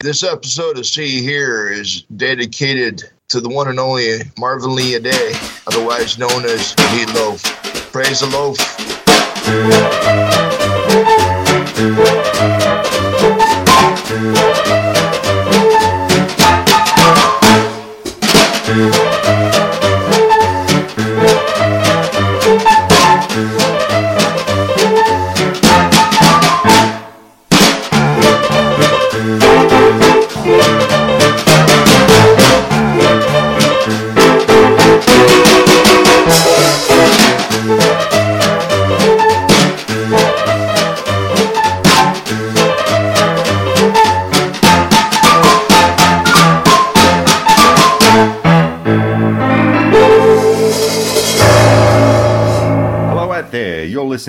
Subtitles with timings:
[0.00, 5.34] This episode of See Here is dedicated to the one and only Marvin Lee Aday,
[5.66, 7.42] otherwise known as Meat Loaf.
[7.90, 8.56] Praise the loaf.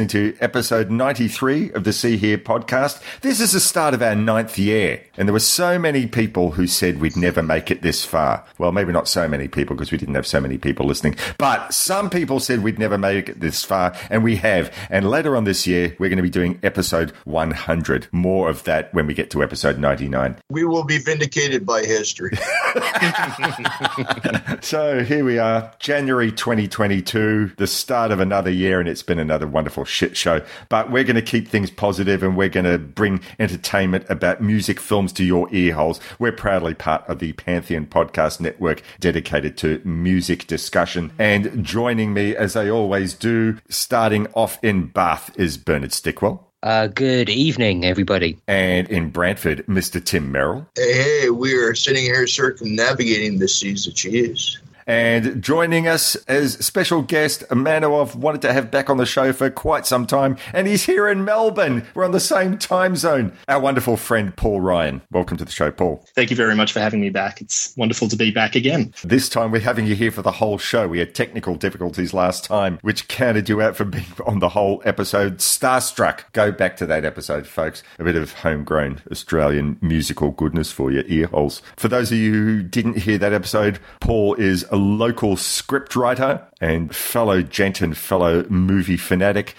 [0.09, 3.01] To episode 93 of the See Here podcast.
[3.21, 6.67] This is the start of our ninth year, and there were so many people who
[6.67, 8.45] said we'd never make it this far.
[8.57, 11.73] Well, maybe not so many people because we didn't have so many people listening, but
[11.73, 14.73] some people said we'd never make it this far, and we have.
[14.89, 18.07] And later on this year, we're going to be doing episode 100.
[18.11, 20.37] More of that when we get to episode 99.
[20.49, 22.31] We will be vindicated by history.
[24.61, 29.47] So here we are, January 2022, the start of another year, and it's been another
[29.47, 30.41] wonderful shit show.
[30.69, 34.79] But we're going to keep things positive and we're going to bring entertainment about music
[34.79, 35.99] films to your ear holes.
[36.17, 41.11] We're proudly part of the Pantheon Podcast Network dedicated to music discussion.
[41.19, 46.45] And joining me, as they always do, starting off in Bath, is Bernard Stickwell.
[46.63, 48.37] Uh, good evening, everybody.
[48.47, 50.03] And in Brantford, Mr.
[50.03, 50.67] Tim Merrill.
[50.75, 54.59] hey, hey, we are sitting here circumnavigating the seas of cheese.
[54.89, 58.97] And joining us as special guest, a man who I've wanted to have back on
[58.97, 61.85] the show for quite some time, and he's here in Melbourne.
[61.93, 63.33] We're on the same time zone.
[63.47, 65.03] Our wonderful friend Paul Ryan.
[65.11, 66.03] Welcome to the show, Paul.
[66.15, 67.39] Thank you very much for having me back.
[67.39, 68.91] It's wonderful to be back again.
[69.03, 70.87] This time we're having you here for the whole show.
[70.87, 74.81] We had technical difficulties last time, which counted you out from being on the whole
[74.85, 75.37] episode.
[75.37, 76.21] Starstruck.
[76.33, 77.83] Go back to that episode, folks.
[77.99, 81.61] A bit of homegrown Australian musical goodness for your ear holes.
[81.77, 86.95] For those of you who didn't hear that episode, Paul is a local scriptwriter and
[86.95, 89.55] fellow gent and fellow movie fanatic.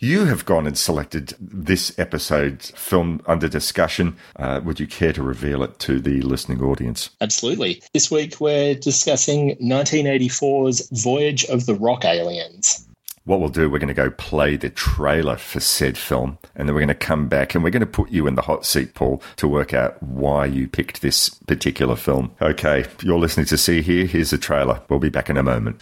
[0.00, 4.16] You have gone and selected this episode's film under discussion.
[4.36, 7.10] Uh, would you care to reveal it to the listening audience?
[7.20, 7.82] Absolutely.
[7.94, 12.86] This week we're discussing 1984's Voyage of the Rock Aliens.
[13.24, 16.74] What we'll do, we're going to go play the trailer for said film, and then
[16.74, 18.94] we're going to come back and we're going to put you in the hot seat,
[18.94, 22.32] Paul, to work out why you picked this particular film.
[22.42, 24.06] Okay, you're listening to See Here.
[24.06, 24.82] Here's the trailer.
[24.88, 25.80] We'll be back in a moment.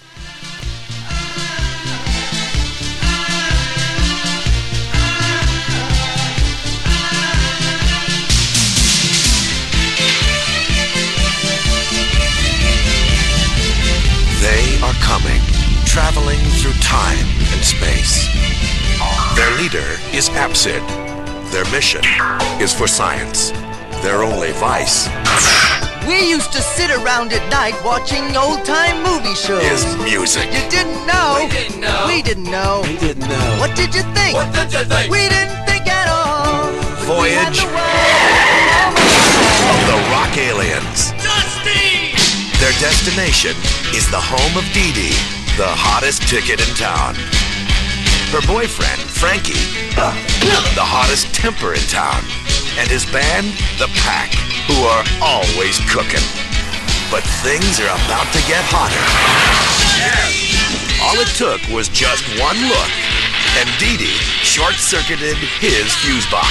[16.92, 17.24] Time
[17.56, 18.28] and space.
[19.34, 20.84] Their leader is Apsid.
[21.50, 22.04] Their mission
[22.60, 23.50] is for science.
[24.04, 25.08] Their only vice
[26.06, 29.64] We used to sit around at night watching old time movie shows.
[29.72, 30.46] is music.
[30.52, 31.40] You didn't know.
[31.40, 32.04] We didn't know.
[32.12, 32.82] We didn't know.
[32.84, 33.48] We didn't know.
[33.62, 34.34] What did you think?
[34.36, 35.08] What did you think?
[35.16, 36.68] We didn't think at all.
[37.08, 37.60] Voyage
[39.72, 41.00] of the Rock Aliens.
[41.24, 42.12] Dusty!
[42.60, 43.56] Their destination
[43.96, 45.16] is the home of Dee Dee,
[45.56, 47.12] the hottest ticket in town.
[48.32, 49.60] Her boyfriend, Frankie,
[49.92, 52.24] the hottest temper in town.
[52.80, 54.32] And his band, The Pack,
[54.64, 56.24] who are always cooking.
[57.12, 59.04] But things are about to get hotter.
[61.04, 62.92] All it took was just one look,
[63.60, 66.48] and Dee Dee short-circuited his fuse box.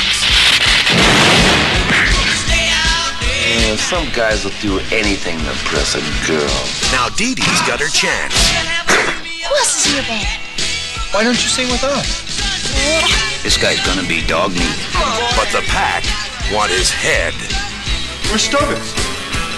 [3.41, 6.53] Yeah, some guys will do anything to impress a girl.
[6.94, 8.38] Now Dee Dee's got her chance.
[9.51, 10.39] Who else is in your band?
[11.12, 12.23] Why don't you sing with us?
[13.44, 14.79] This guy's gonna be dog meat.
[15.35, 16.07] But the pack
[16.56, 17.35] want his head.
[18.31, 18.95] We're Stubbins.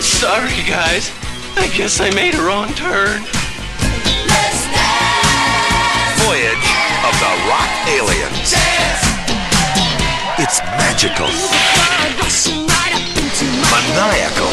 [0.01, 1.13] Sorry, guys.
[1.61, 3.21] I guess I made a wrong turn.
[6.25, 6.67] Voyage
[7.05, 8.49] of the Rock Aliens.
[10.41, 11.29] It's magical,
[13.69, 14.49] maniacal,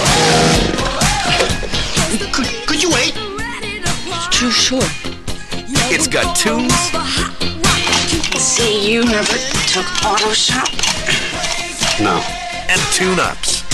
[2.29, 3.15] Could, could you wait?
[3.17, 5.20] It's too short.
[5.91, 6.73] It's got tunes
[8.41, 9.37] See, you never
[9.69, 10.69] took auto shop.
[12.01, 12.17] No.
[12.73, 13.65] and tune-ups.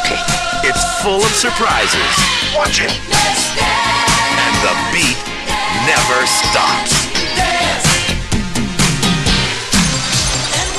[0.00, 0.20] Okay.
[0.64, 2.14] It's full of surprises.
[2.56, 2.92] Watch it.
[4.40, 5.18] And the beat
[5.84, 6.94] never stops.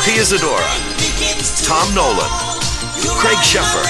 [0.03, 0.65] Pia Zadora,
[1.63, 2.31] Tom Nolan,
[3.21, 3.85] Craig Sheffer,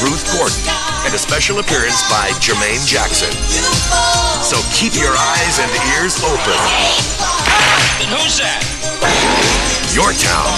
[0.00, 0.64] Ruth Gordon,
[1.04, 3.30] and a special appearance by Jermaine Jackson.
[4.42, 6.56] So keep your eyes and ears open.
[8.00, 8.64] And who's that?
[9.92, 10.48] Your town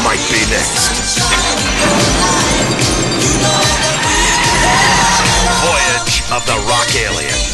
[0.00, 0.96] might be next.
[5.60, 7.47] Voyage of the Rock Aliens.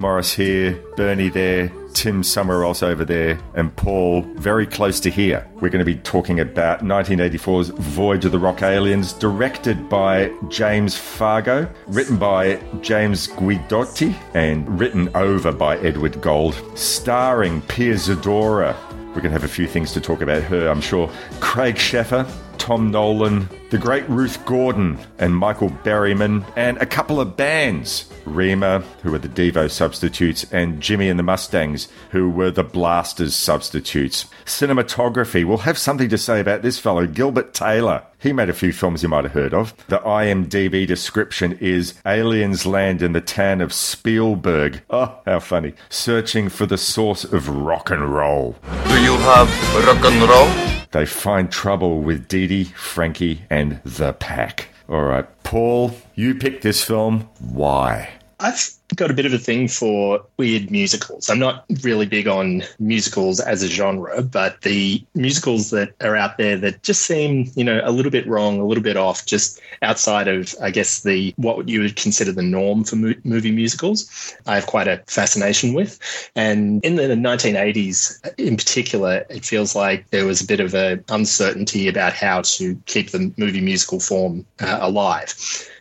[0.00, 5.44] Morris here, Bernie there, Tim somewhere else over there, and Paul very close to here.
[5.54, 10.96] We're going to be talking about 1984's Voyage of the Rock Aliens, directed by James
[10.96, 18.76] Fargo, written by James Guidotti, and written over by Edward Gold, starring Pia Zadora.
[19.08, 21.10] We're going to have a few things to talk about her, I'm sure.
[21.40, 27.36] Craig Sheffer, Tom Nolan, the great Ruth Gordon, and Michael Berryman, and a couple of
[27.36, 32.64] bands Rhema, who were the Devo substitutes, and Jimmy and the Mustangs, who were the
[32.64, 34.26] Blasters substitutes.
[34.44, 38.02] Cinematography, we'll have something to say about this fellow, Gilbert Taylor.
[38.20, 39.74] He made a few films you might have heard of.
[39.86, 44.82] The IMDb description is Aliens land in the town of Spielberg.
[44.90, 45.74] Oh, how funny.
[45.88, 48.56] Searching for the source of rock and roll.
[48.88, 50.86] Do you have rock and roll?
[50.90, 54.68] They find trouble with Dee Dee, Frankie, and the pack.
[54.88, 57.28] All right, Paul, you picked this film.
[57.38, 58.08] Why?
[58.40, 61.28] I've got a bit of a thing for weird musicals.
[61.28, 66.38] I'm not really big on musicals as a genre, but the musicals that are out
[66.38, 69.60] there that just seem, you know, a little bit wrong, a little bit off, just
[69.82, 74.34] outside of, I guess, the what you would consider the norm for mo- movie musicals,
[74.46, 75.98] I have quite a fascination with.
[76.34, 80.98] And in the 1980s, in particular, it feels like there was a bit of a
[81.10, 85.34] uncertainty about how to keep the movie musical form uh, alive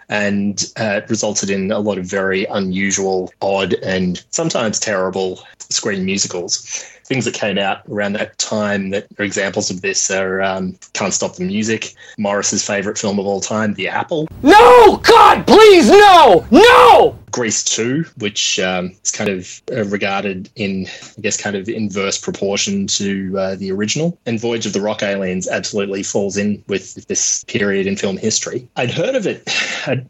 [0.09, 5.39] and uh, it resulted in a lot of very unusual, odd, and sometimes terrible
[5.69, 6.85] screen musicals.
[7.07, 11.13] Things that came out around that time that are examples of this are um, Can't
[11.13, 14.27] Stop the Music, Morris's favourite film of all time, The Apple.
[14.43, 14.97] No!
[14.97, 16.45] God, please, no!
[16.51, 17.17] No!
[17.31, 20.87] Grease 2, which um, is kind of uh, regarded in,
[21.17, 24.17] I guess, kind of inverse proportion to uh, the original.
[24.25, 28.67] And Voyage of the Rock Aliens absolutely falls in with this period in film history.
[28.75, 29.47] I'd heard of it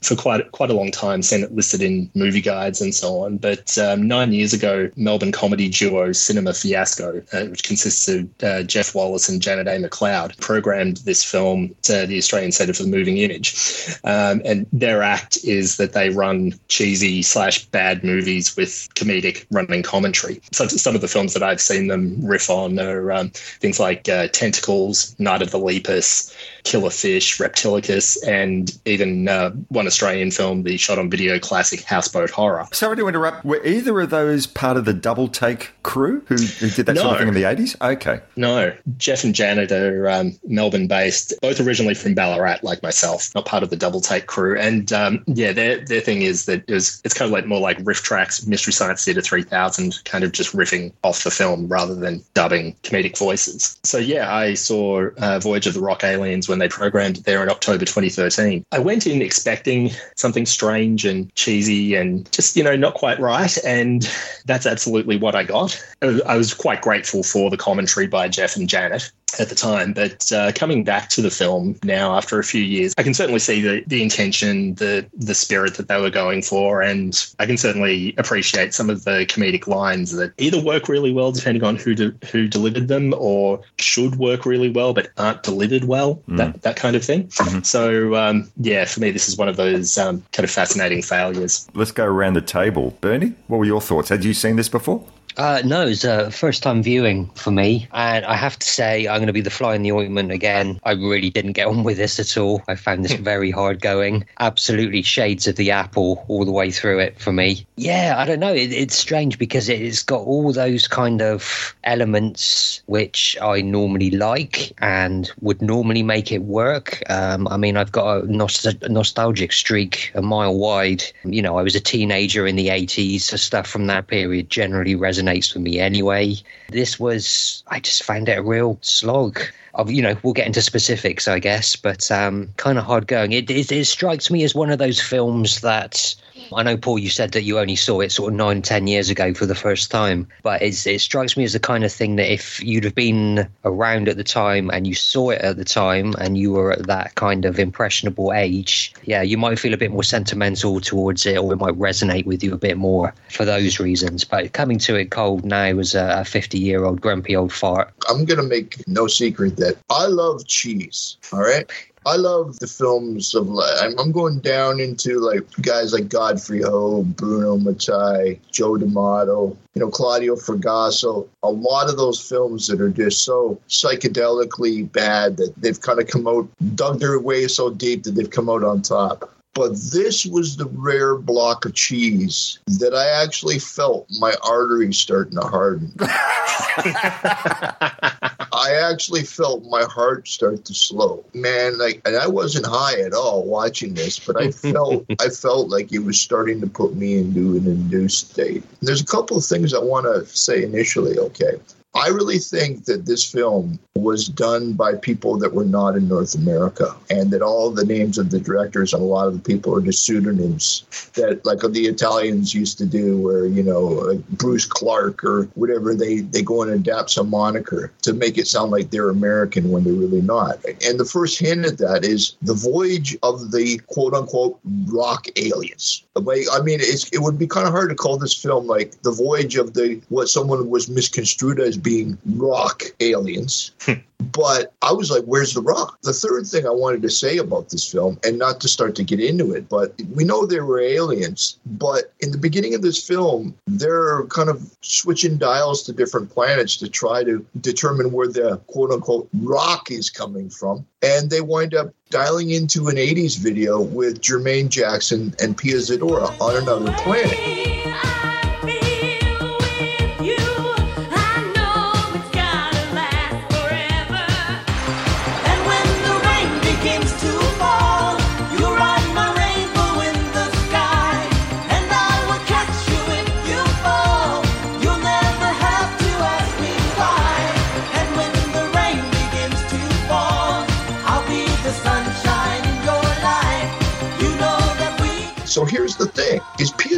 [0.01, 3.37] for quite quite a long time, seen it listed in movie guides and so on.
[3.37, 6.86] But um, nine years ago, Melbourne comedy duo Cinema Fiasco,
[7.33, 9.71] uh, which consists of uh, Jeff Wallace and Janet A.
[9.71, 13.55] McLeod, programmed this film to the Australian Centre for the Moving Image.
[14.03, 19.83] Um, and their act is that they run cheesy slash bad movies with comedic running
[19.83, 20.41] commentary.
[20.51, 24.07] So some of the films that I've seen them riff on are um, things like
[24.09, 26.35] uh, Tentacles, Night of the Lepus,
[26.67, 32.29] Killer Fish, Reptilicus, and even uh, one Australian film, the shot on video classic Houseboat
[32.29, 32.67] Horror.
[32.73, 33.45] Sorry to interrupt.
[33.45, 37.03] Were either of those part of the double take crew who, who did that no.
[37.03, 37.79] sort of thing in the 80s?
[37.79, 38.19] Okay.
[38.35, 38.75] No.
[38.97, 43.63] Jeff and Janet are um, Melbourne based, both originally from Ballarat, like myself, not part
[43.63, 44.59] of the double take crew.
[44.59, 47.61] And um, yeah, their, their thing is that it was, it's kind of like more
[47.61, 52.21] like RiffTrax, Mystery Science Theater 3000, kind of just riffing off the film rather than
[52.33, 53.79] dubbing comedic voices.
[53.83, 57.49] So yeah, I saw uh, Voyage of the Rock Aliens when they programmed there in
[57.49, 58.65] October 2013.
[58.71, 63.57] I went in expecting something strange and cheesy and just, you know, not quite right.
[63.63, 64.09] And
[64.45, 65.81] that's absolutely what I got.
[66.01, 69.93] I was quite grateful for the commentary by Jeff and Janet at the time.
[69.93, 73.39] But uh, coming back to the film now after a few years, I can certainly
[73.39, 77.57] see the, the intention, the the spirit that they were going for, and I can
[77.57, 81.95] certainly appreciate some of the comedic lines that either work really well depending on who
[81.95, 86.15] de- who delivered them, or should work really well but aren't delivered well.
[86.27, 86.37] Mm.
[86.37, 87.27] That that kind of thing.
[87.27, 87.61] Mm-hmm.
[87.61, 91.67] So um, yeah, for me, this is one of those um, kind of fascinating failures.
[91.73, 93.33] Let's go around the table, Bernie.
[93.47, 94.09] What were your thoughts?
[94.09, 95.05] Had you seen this before?
[95.37, 97.87] Uh, no, it was a first time viewing for me.
[97.93, 100.79] And I have to say, I'm going to be the fly in the ointment again.
[100.83, 102.63] I really didn't get on with this at all.
[102.67, 104.25] I found this very hard going.
[104.39, 107.67] Absolutely shades of the apple all the way through it for me.
[107.75, 108.53] Yeah, I don't know.
[108.53, 114.73] It, it's strange because it's got all those kind of elements which I normally like
[114.79, 117.03] and would normally make it work.
[117.11, 121.03] Um, I mean, I've got a nost- nostalgic streak a mile wide.
[121.23, 124.95] You know, I was a teenager in the 80s, so stuff from that period generally
[124.95, 126.35] resonates resonates with me anyway.
[126.69, 129.39] This was, I just found it a real slog.
[129.73, 133.31] of you know we'll get into specifics, I guess, but um, kind of hard going.
[133.31, 136.15] It, it it strikes me as one of those films that.
[136.53, 139.09] I know, Paul, you said that you only saw it sort of nine, ten years
[139.09, 142.31] ago for the first time, but it strikes me as the kind of thing that
[142.31, 146.13] if you'd have been around at the time and you saw it at the time
[146.19, 149.91] and you were at that kind of impressionable age, yeah, you might feel a bit
[149.91, 153.79] more sentimental towards it or it might resonate with you a bit more for those
[153.79, 154.23] reasons.
[154.23, 158.25] But coming to it cold now as a 50 year old grumpy old fart, I'm
[158.25, 161.17] going to make no secret that I love cheese.
[161.33, 161.69] All right.
[162.05, 163.49] I love the films of.
[163.49, 169.81] I'm, I'm going down into like guys like Godfrey Ho, Bruno Mattei, Joe D'Amato, you
[169.81, 171.27] know, Claudio Fragasso.
[171.43, 176.07] A lot of those films that are just so psychedelically bad that they've kind of
[176.07, 179.33] come out, dug their way so deep that they've come out on top.
[179.53, 185.39] But this was the rare block of cheese that I actually felt my arteries starting
[185.39, 185.91] to harden.
[188.57, 191.23] I actually felt my heart start to slow.
[191.33, 195.69] Man, like and I wasn't high at all watching this, but I felt I felt
[195.69, 198.63] like it was starting to put me into an induced state.
[198.81, 201.59] There's a couple of things I want to say initially, okay?
[201.97, 206.35] I really think that this film was done by people that were not in North
[206.35, 209.75] America, and that all the names of the directors and a lot of the people
[209.75, 210.85] are just pseudonyms
[211.15, 215.95] that, like the Italians used to do, where you know like Bruce Clark or whatever
[215.95, 219.83] they they go and adapt some moniker to make it sound like they're American when
[219.83, 220.63] they're really not.
[220.85, 226.03] And the first hint at that is the voyage of the quote unquote rock aliens.
[226.15, 229.11] Like, I mean, it would be kind of hard to call this film like the
[229.11, 233.71] voyage of the what someone was misconstrued as being rock aliens.
[233.87, 233.93] Hmm.
[234.33, 235.99] but I was like, where's the rock?
[236.01, 239.03] The third thing I wanted to say about this film, and not to start to
[239.03, 243.07] get into it, but we know there were aliens, but in the beginning of this
[243.07, 248.57] film, they're kind of switching dials to different planets to try to determine where the
[248.65, 250.85] quote unquote rock is coming from.
[251.03, 256.41] And they wind up dialing into an 80s video with Jermaine Jackson and Pia Zadora
[256.41, 257.76] on another planet.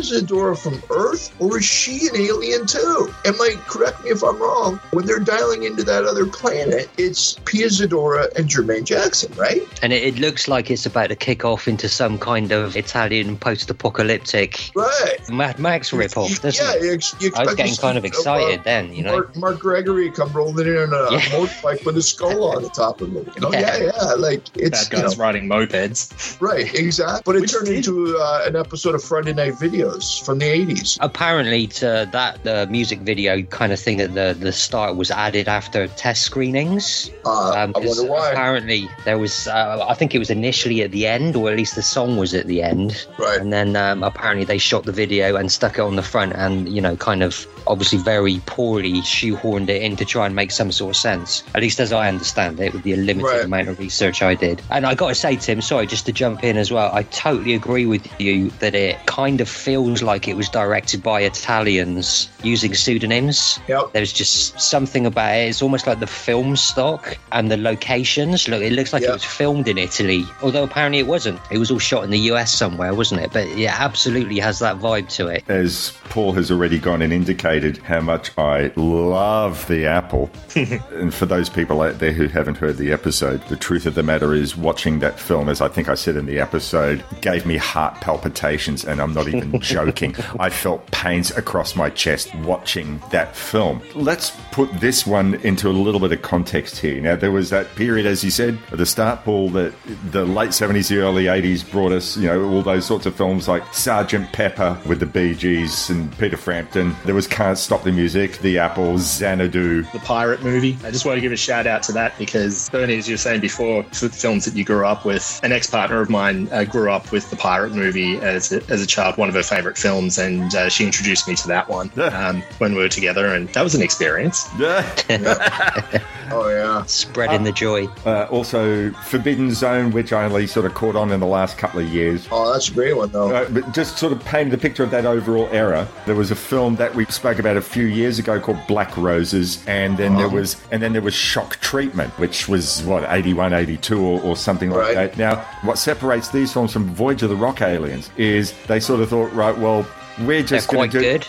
[0.10, 3.14] Is Pia Zadora from Earth, or is she an alien too?
[3.26, 4.80] Am I correct me if I'm wrong?
[4.92, 9.62] When they're dialing into that other planet, it's Pia Zadora and Jermaine Jackson, right?
[9.84, 13.38] And it, it looks like it's about to kick off into some kind of Italian
[13.38, 15.18] post-apocalyptic right.
[15.30, 16.84] Mad Max ripoff, doesn't yeah, it?
[16.84, 19.12] you, ex- you I was getting kind of excited uh, then, you know.
[19.14, 21.20] Mark, Mark Gregory come rolling in on a Yeah.
[21.30, 23.28] motorbike with a skull on the top of it.
[23.36, 23.78] You know, Yeah.
[23.78, 26.40] yeah, yeah, like it's Bad you guys know, riding mopeds.
[26.42, 27.22] right, exactly.
[27.26, 30.46] But it Which turned did- into uh, an episode of Friday Night Videos from the
[30.46, 30.98] '80s.
[31.02, 35.48] Apparently, to that the music video kind of thing at the the start was added
[35.48, 37.10] after test screenings.
[37.26, 38.32] Uh, Um, I wonder why.
[38.32, 39.48] Apparently, there was.
[39.48, 42.34] Uh, I think it was initially at the end, or at least the song was
[42.34, 43.08] at the end.
[43.18, 43.40] Right.
[43.40, 46.70] And then um, apparently they shot the video and stuck it on the front, and
[46.70, 50.72] you know, kind of obviously very poorly shoehorned it in to try and make some
[50.72, 51.44] sort of sense.
[51.56, 53.46] At least as I understand it, with the limited Right.
[53.46, 54.62] amount of research I did.
[54.72, 57.54] And I got to say, Tim, sorry, just to jump in as well, I totally
[57.54, 62.74] agree with you that it kind of feels like it was directed by Italians using
[62.74, 63.60] pseudonyms.
[63.68, 63.94] Yep.
[63.94, 65.50] There's just something about it.
[65.50, 68.48] It's almost like the film stock and the locations.
[68.48, 69.10] Look, it looks like Yeah.
[69.10, 71.40] it was filmed in Italy, although apparently it wasn't.
[71.52, 73.32] It was all shot in the US somewhere, wasn't it?
[73.32, 75.44] But it absolutely has that vibe to it.
[75.50, 80.30] As Paul has already gone and indicated how much I love the apple.
[80.56, 84.04] and for those people out there who haven't heard the episode, the truth of the
[84.04, 87.58] matter is watching that film, as I think I said in the episode, gave me
[87.58, 90.16] heart palpitations, and I'm not even joking.
[90.40, 93.82] I felt pains across my chest watching that film.
[93.96, 97.02] Let's put this one into a little bit of context here.
[97.02, 99.74] Now, there was that period, as you said, at the start, Paul, that
[100.12, 103.48] the late 70s, the early 80s brought us, you know, all those sorts of films
[103.48, 106.96] like Sergeant Pepper with the Bee Gees and Peter Frampton.
[107.06, 109.84] There was Can't Stop the Music, The Apples, Xanadu.
[109.84, 110.78] the pirate movie.
[110.84, 113.18] I just want to give a shout out to that because Bernie, as you were
[113.18, 116.66] saying before, for the films that you grew up with, an ex-partner of mine uh,
[116.66, 119.78] grew up with the pirate movie as a, as a child, one of her favorite
[119.78, 123.48] films, and uh, she introduced me to that one um, when we were together, and
[123.54, 124.46] that was an experience.
[124.60, 126.02] Yeah.
[126.32, 127.88] Oh yeah, spreading the joy.
[128.06, 131.80] Uh, also, Forbidden Zone, which I only sort of caught on in the last couple
[131.80, 132.28] of years.
[132.32, 133.34] Oh, that's a great one though.
[133.36, 135.88] Uh, but just sort of painted a picture of that overall era.
[136.06, 139.64] There was a film that we spoke about a few years ago called Black Roses,
[139.68, 140.30] and then there Oh.
[140.30, 144.70] was and then there was Shock Treatment, which was what 81, 82 or, or something
[144.70, 145.18] like that.
[145.18, 149.10] Now, what separates these films from Voyage of the Rock Aliens is they sort of
[149.10, 149.86] thought, right, well,
[150.22, 151.28] we're just going quite to do good.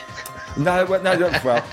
[0.61, 1.64] No, well, no, well,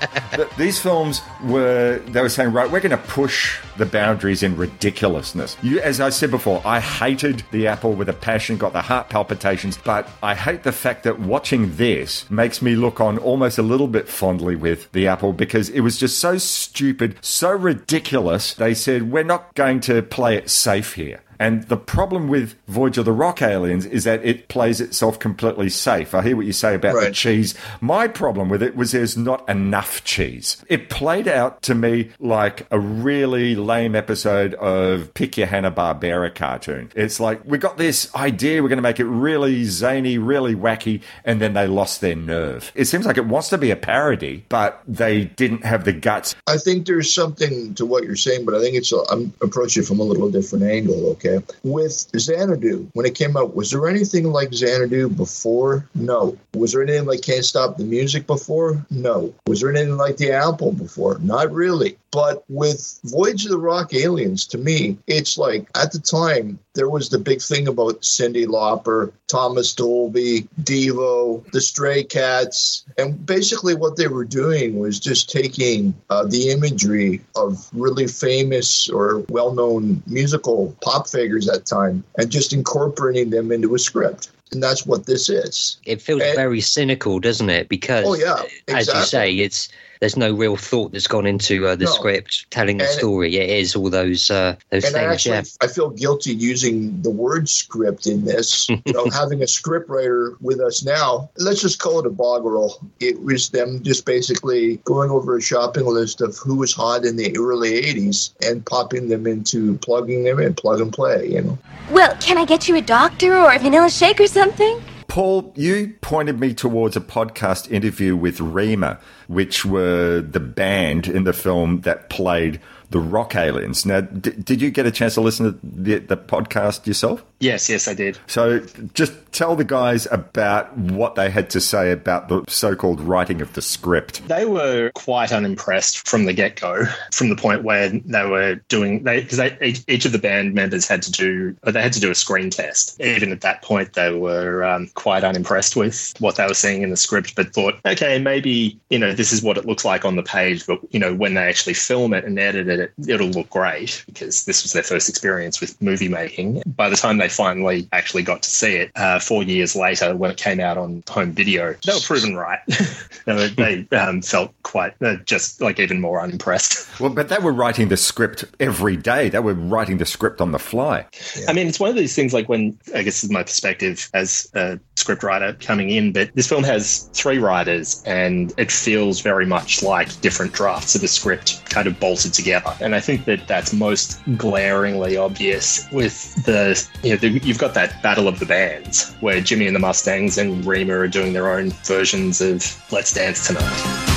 [0.58, 5.56] these films were, they were saying, right, we're going to push the boundaries in ridiculousness.
[5.62, 9.08] You, as I said before, I hated the Apple with a passion, got the heart
[9.08, 13.62] palpitations, but I hate the fact that watching this makes me look on almost a
[13.62, 18.54] little bit fondly with the Apple because it was just so stupid, so ridiculous.
[18.54, 21.20] They said, we're not going to play it safe here.
[21.38, 25.68] And the problem with Voyage of the Rock Aliens is that it plays itself completely
[25.68, 26.14] safe.
[26.14, 27.54] I hear what you say about the cheese.
[27.80, 30.64] My problem with it was there's not enough cheese.
[30.68, 36.90] It played out to me like a really lame episode of Pick Your Hanna-Barbera cartoon.
[36.94, 41.02] It's like, we got this idea, we're going to make it really zany, really wacky,
[41.24, 42.72] and then they lost their nerve.
[42.74, 46.34] It seems like it wants to be a parody, but they didn't have the guts.
[46.46, 49.86] I think there's something to what you're saying, but I think it's I'm approaching it
[49.86, 51.10] from a little different angle.
[51.10, 51.27] Okay,
[51.62, 55.88] with Xanadu, when it came out, was there anything like Xanadu before?
[55.94, 56.36] No.
[56.54, 58.84] Was there anything like Can't Stop the Music before?
[58.90, 59.34] No.
[59.46, 61.18] Was there anything like the Apple before?
[61.18, 61.98] Not really.
[62.10, 66.88] But with Voyage of the Rock Aliens, to me, it's like at the time there
[66.88, 73.74] was the big thing about Cyndi Lauper, Thomas Dolby, Devo, the Stray Cats, and basically
[73.74, 80.02] what they were doing was just taking uh, the imagery of really famous or well-known
[80.06, 84.30] musical pop figures at the time and just incorporating them into a script.
[84.50, 85.76] And that's what this is.
[85.84, 87.68] It feels And- very cynical, doesn't it?
[87.68, 89.68] Because, Oh, yeah, as you say, it's
[90.00, 91.90] there's no real thought that's gone into uh, the No.
[91.92, 93.36] script telling the And- story.
[93.36, 95.12] It is all those uh, those and I things.
[95.26, 98.68] actually Yeah, I feel guilty using the word script in this.
[98.86, 101.30] you know, having a script writer with us now.
[101.36, 102.80] Let's just call it a bog roll.
[103.00, 107.16] It was them just basically going over a shopping list of who was hot in
[107.16, 111.28] the early '80s and popping them into plugging them in, plug and play.
[111.30, 111.58] You know.
[111.90, 114.80] Well, can I get you a doctor or a vanilla shake or something?
[115.08, 121.24] Paul, you pointed me towards a podcast interview with Rhema, which were the band in
[121.24, 123.84] the film that played the Rock Aliens.
[123.84, 127.24] Now, d- did you get a chance to listen to the, the podcast yourself?
[127.40, 128.18] Yes, yes, I did.
[128.26, 128.60] So,
[128.94, 133.40] just tell the guys about what they had to say about the so called writing
[133.40, 134.26] of the script.
[134.26, 139.04] They were quite unimpressed from the get go, from the point where they were doing
[139.04, 142.10] because they, each, each of the band members had to do they had to do
[142.10, 143.00] a screen test.
[143.00, 146.90] Even at that point, they were um, quite unimpressed with what they were seeing in
[146.90, 150.16] the script, but thought, okay, maybe you know this is what it looks like on
[150.16, 153.50] the page, but you know when they actually film it and edit it, it'll look
[153.50, 156.62] great because this was their first experience with movie making.
[156.66, 160.30] By the time they finally actually got to see it, uh, four years later when
[160.30, 162.60] it came out on home video, they were proven right.
[163.26, 166.86] they they um, felt quite uh, just like even more unimpressed.
[166.98, 169.28] Well, but they were writing the script every day.
[169.28, 171.06] They were writing the script on the fly.
[171.46, 174.50] I mean, it's one of these things like when, I guess, is my perspective as
[174.54, 179.82] a scriptwriter coming in, but this film has three writers and it feels very much
[179.82, 182.74] like different drafts of the script kind of bolted together.
[182.80, 187.74] And I think that that's most glaringly obvious with the, you know, the, you've got
[187.74, 191.52] that battle of the bands where Jimmy and the Mustangs and Rhema are doing their
[191.52, 194.07] own versions of Let's Dance Tonight.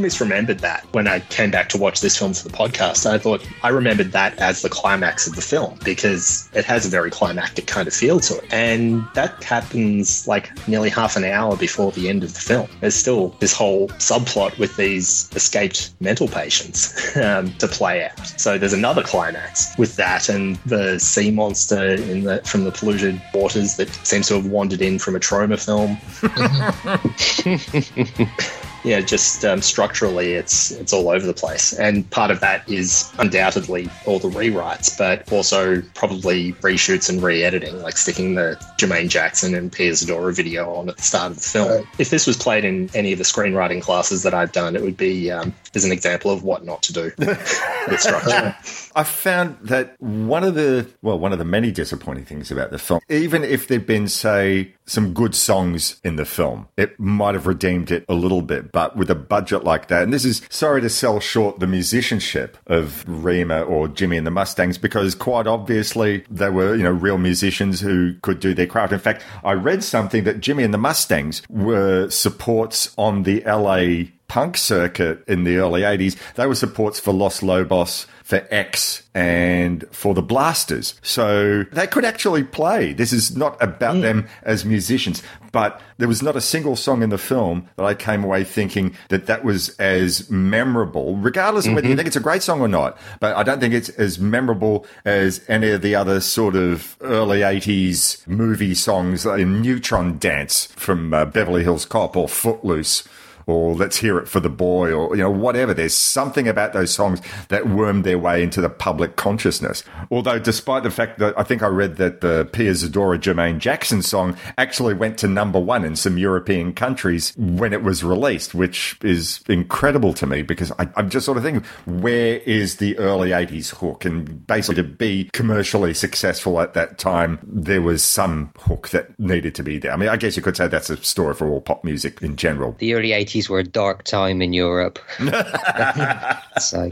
[0.00, 3.06] Misremembered that when I came back to watch this film for the podcast.
[3.06, 6.88] I thought I remembered that as the climax of the film because it has a
[6.88, 8.52] very climactic kind of feel to it.
[8.52, 12.68] And that happens like nearly half an hour before the end of the film.
[12.80, 18.40] There's still this whole subplot with these escaped mental patients um, to play out.
[18.40, 23.20] So there's another climax with that and the sea monster in the, from the polluted
[23.34, 25.98] waters that seems to have wandered in from a Troma film.
[28.84, 33.12] yeah, just um, structurally, it's it's all over the place, and part of that is
[33.18, 39.54] undoubtedly all the rewrites, but also probably reshoots and re-editing, like sticking the Jermaine Jackson
[39.54, 41.68] and Pia Zadora video on at the start of the film.
[41.68, 41.86] Right.
[41.98, 44.96] If this was played in any of the screenwriting classes that I've done, it would
[44.96, 48.56] be um, as an example of what not to do with structure.
[48.94, 52.78] I found that one of the well, one of the many disappointing things about the
[52.78, 57.46] film, even if there'd been, say, some good songs in the film, it might have
[57.46, 58.69] redeemed it a little bit.
[58.72, 62.56] But with a budget like that, and this is sorry to sell short the musicianship
[62.66, 67.18] of Rhema or Jimmy and the Mustangs, because quite obviously they were, you know, real
[67.18, 68.92] musicians who could do their craft.
[68.92, 74.10] In fact, I read something that Jimmy and the Mustangs were supports on the LA
[74.28, 76.16] punk circuit in the early 80s.
[76.34, 80.94] They were supports for Los Lobos, for X, and for the Blasters.
[81.02, 82.92] So they could actually play.
[82.92, 87.10] This is not about them as musicians, but there was not a single song in
[87.10, 91.88] the film that I came away thinking that that was as memorable, regardless of whether
[91.88, 92.96] you think it's a great song or not.
[93.18, 97.40] But I don't think it's as memorable as any of the other sort of early
[97.40, 103.02] 80s movie songs like Neutron Dance from uh, Beverly Hills Cop or Footloose
[103.50, 105.74] or let's hear it for the boy or you know whatever.
[105.74, 109.84] There's something about those songs that wormed their way into the public consciousness.
[110.10, 114.02] Although despite the fact that i think i read that the pia zadora jermaine jackson
[114.02, 118.98] song actually went to number one in some european countries when it was released which
[119.02, 123.30] is incredible to me because I, i'm just sort of thinking where is the early
[123.30, 124.04] 80s hook?
[124.04, 129.54] And basically to be commercially successful at that time there was some hook that needed
[129.54, 129.92] to be there.
[129.92, 132.34] I mean i guess you could say that's a story for all pop music in
[132.34, 132.74] general.
[132.78, 134.98] The early 80s were a dark time in Europe.
[136.60, 136.90] so,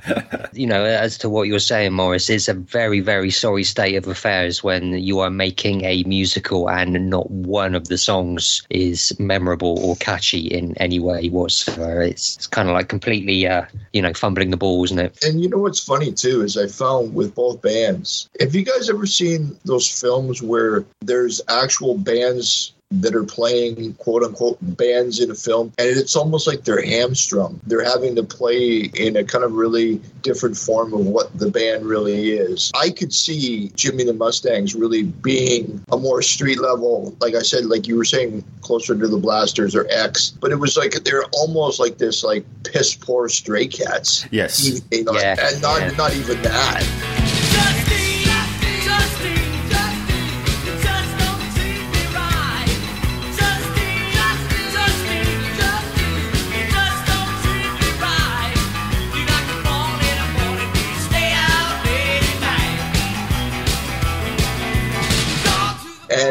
[0.52, 4.06] you know, as to what you're saying, Morris, it's a very, very sorry state of
[4.06, 9.78] affairs when you are making a musical and not one of the songs is memorable
[9.80, 12.02] or catchy in any way whatsoever.
[12.02, 15.24] It's, it's kind of like completely, uh, you know, fumbling the ball, isn't it?
[15.24, 18.28] And you know what's funny too is I found with both bands.
[18.40, 24.22] Have you guys ever seen those films where there's actual bands that are playing quote
[24.22, 27.61] unquote bands in a film and it's almost like they're hamstrung.
[27.66, 31.85] They're having to play in a kind of really different form of what the band
[31.85, 32.72] really is.
[32.74, 37.66] I could see Jimmy the Mustangs really being a more street level, like I said,
[37.66, 41.24] like you were saying, closer to the Blasters or X, but it was like they're
[41.35, 44.27] almost like this like piss poor stray cats.
[44.31, 44.83] Yes.
[44.90, 45.90] You know, Yeah, and not yeah.
[45.90, 47.27] not even that.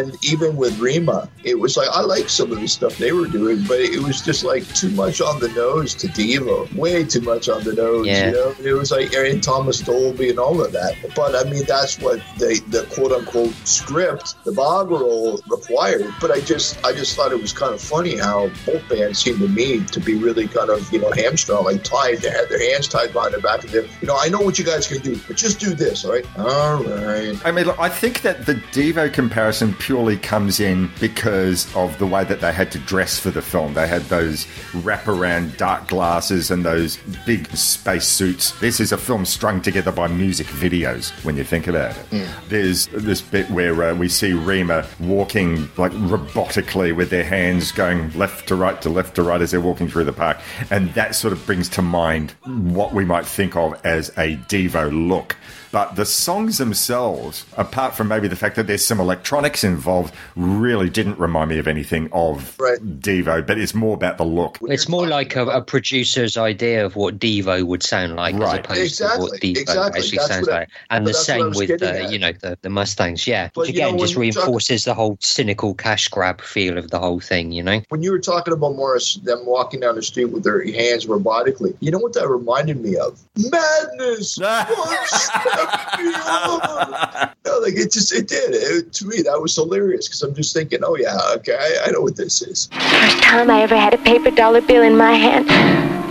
[0.07, 3.27] And even with Rhema, it was like I like some of the stuff they were
[3.27, 7.21] doing, but it was just like too much on the nose to Devo, way too
[7.21, 8.07] much on the nose.
[8.07, 8.27] Yeah.
[8.27, 10.95] You know, it was like Aaron Thomas Dolby and all of that.
[11.13, 16.13] But I mean, that's what they, the quote unquote script, the Bog roll required.
[16.21, 19.39] But I just, I just thought it was kind of funny how both bands seemed
[19.39, 22.19] to me to be really kind of you know hamstrung, like tied.
[22.19, 24.57] They had their hands tied behind their back, and they, you know, I know what
[24.57, 26.25] you guys can do, but just do this, all right?
[26.37, 27.45] All right.
[27.45, 32.05] I mean, look, I think that the Devo comparison purely comes in because of the
[32.05, 33.73] way that they had to dress for the film.
[33.73, 38.51] They had those wraparound dark glasses and those big space suits.
[38.59, 42.27] This is a film strung together by music videos when you think about it.
[42.47, 48.11] There's this bit where uh, we see Rhema walking like robotically with their hands going
[48.13, 50.37] left to right to left to right as they're walking through the park.
[50.69, 54.91] And that sort of brings to mind what we might think of as a Devo
[55.09, 55.35] look.
[55.71, 60.89] But the songs themselves, apart from maybe the fact that there's some electronics involved, really
[60.89, 62.79] didn't remind me of anything of Right.
[62.79, 64.57] Devo, but it's more about the look.
[64.63, 68.59] It's more like a, a producer's idea of what Devo would sound like Right.
[68.59, 69.99] as opposed Exactly, to what Devo exactly.
[69.99, 70.69] actually That's sounds what I- like.
[70.89, 72.11] And the that's what I same with the, at.
[72.11, 73.49] you know, the, the Mustangs, yeah.
[73.53, 76.41] But, Which you know, again just when you talk- reinforces the whole cynical cash grab
[76.41, 77.81] feel of the whole thing, you know?
[77.89, 81.75] when you were talking about Morris, them walking down the street with their hands robotically,
[81.79, 83.19] you know what that reminded me of?
[83.35, 84.37] Madness.
[87.47, 88.53] No, like it just it did.
[88.53, 91.91] It, to me, that was hilarious because I'm just thinking, oh yeah, okay, I, I
[91.91, 92.67] know what this is.
[92.67, 95.49] First time I ever had a paper dollar bill in my hand,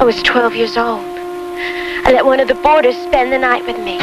[0.01, 1.05] I was 12 years old.
[1.05, 3.99] I let one of the boarders spend the night with me.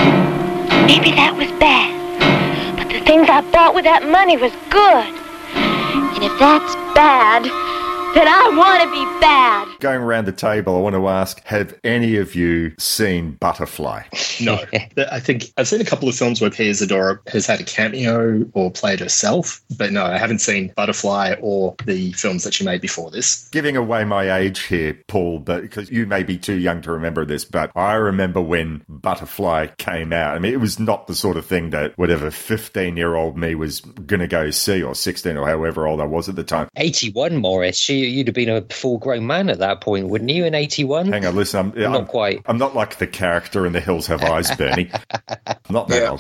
[0.86, 5.10] Maybe that was bad, but the things I bought with that money was good.
[6.14, 7.50] And if that's bad,
[8.14, 9.68] that I want to be bad.
[9.80, 14.04] Going around the table, I want to ask Have any of you seen Butterfly?
[14.42, 14.60] No,
[15.12, 18.46] I think I've seen a couple of films where Pia Zadora has had a cameo
[18.54, 22.82] or played herself, but no, I haven't seen Butterfly or the films that she made
[22.82, 23.50] before this.
[23.50, 27.26] Giving away my age here, Paul, but because you may be too young to remember
[27.26, 30.36] this, but I remember when Butterfly came out.
[30.36, 33.56] I mean, it was not the sort of thing that whatever 15 year old me
[33.56, 36.68] was going to go see, or 16 or however old I was at the time.
[36.76, 37.78] 81, Morris.
[37.78, 41.12] She, you'd have been a full grown man at that point, wouldn't you, in 81?
[41.12, 42.42] Hang on, listen, I'm, Not I'm, quite.
[42.46, 44.92] I'm not like the character in The Hills Have Eyes, Bernie.
[45.70, 46.18] Not that Yeah.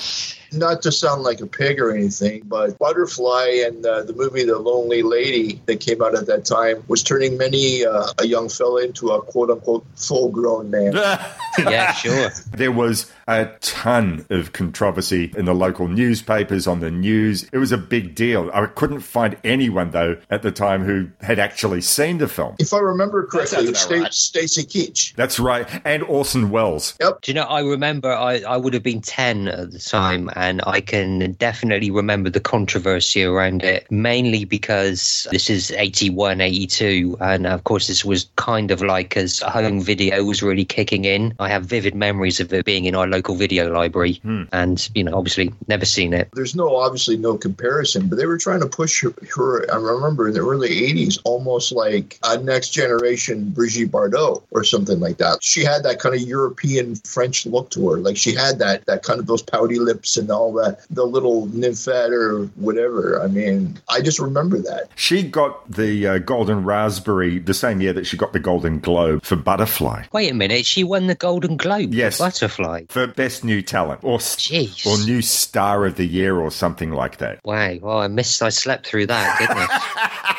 [0.53, 0.59] Old.
[0.59, 4.57] Not to sound like a pig or anything, but Butterfly and uh, the movie The
[4.57, 8.83] Lonely Lady that came out at that time was turning many uh, a young fella
[8.83, 10.93] into a quote unquote full grown man.
[11.59, 12.29] yeah, sure.
[12.51, 17.47] There was a ton of controversy in the local newspapers, on the news.
[17.51, 18.49] It was a big deal.
[18.53, 22.55] I couldn't find anyone, though, at the time who had actually seen the film.
[22.59, 24.13] If I remember correctly, sounds it's about right.
[24.13, 25.15] Stacy Keach.
[25.15, 25.67] That's right.
[25.85, 26.95] And Orson Welles.
[26.99, 27.21] Yep.
[27.21, 30.42] Do you know, I remember I, I would have been 10 at the time, and
[30.65, 37.17] I can definitely remember the controversy around it, mainly because this is 81, 82.
[37.19, 41.33] And of course, this was kind of like as home video was really kicking in.
[41.39, 44.43] I have vivid memories of it being in our local video library, hmm.
[44.51, 46.29] and, you know, obviously never seen it.
[46.33, 49.13] There's no obviously no comparison, but they were trying to push her.
[49.35, 54.63] her I remember in the early '80s, almost like a next generation Brigitte Bardot or
[54.63, 55.43] something like that.
[55.43, 59.03] She had that kind of European French look to her, like she had that that
[59.03, 63.21] kind of those pouty lips and all that, the little nymphette or whatever.
[63.21, 64.87] I mean, I just remember that.
[64.95, 69.23] She got the uh, Golden Raspberry the same year that she got the Golden Globe
[69.23, 70.05] for Butterfly.
[70.11, 72.17] Wait a minute, she won the Golden Globe Yes.
[72.17, 72.85] for Butterfly.
[72.89, 74.85] For Best New Talent or, Jeez.
[74.85, 77.39] or New Star of the Year or something like that.
[77.45, 79.69] Wow, well, I missed, I slept through that, goodness.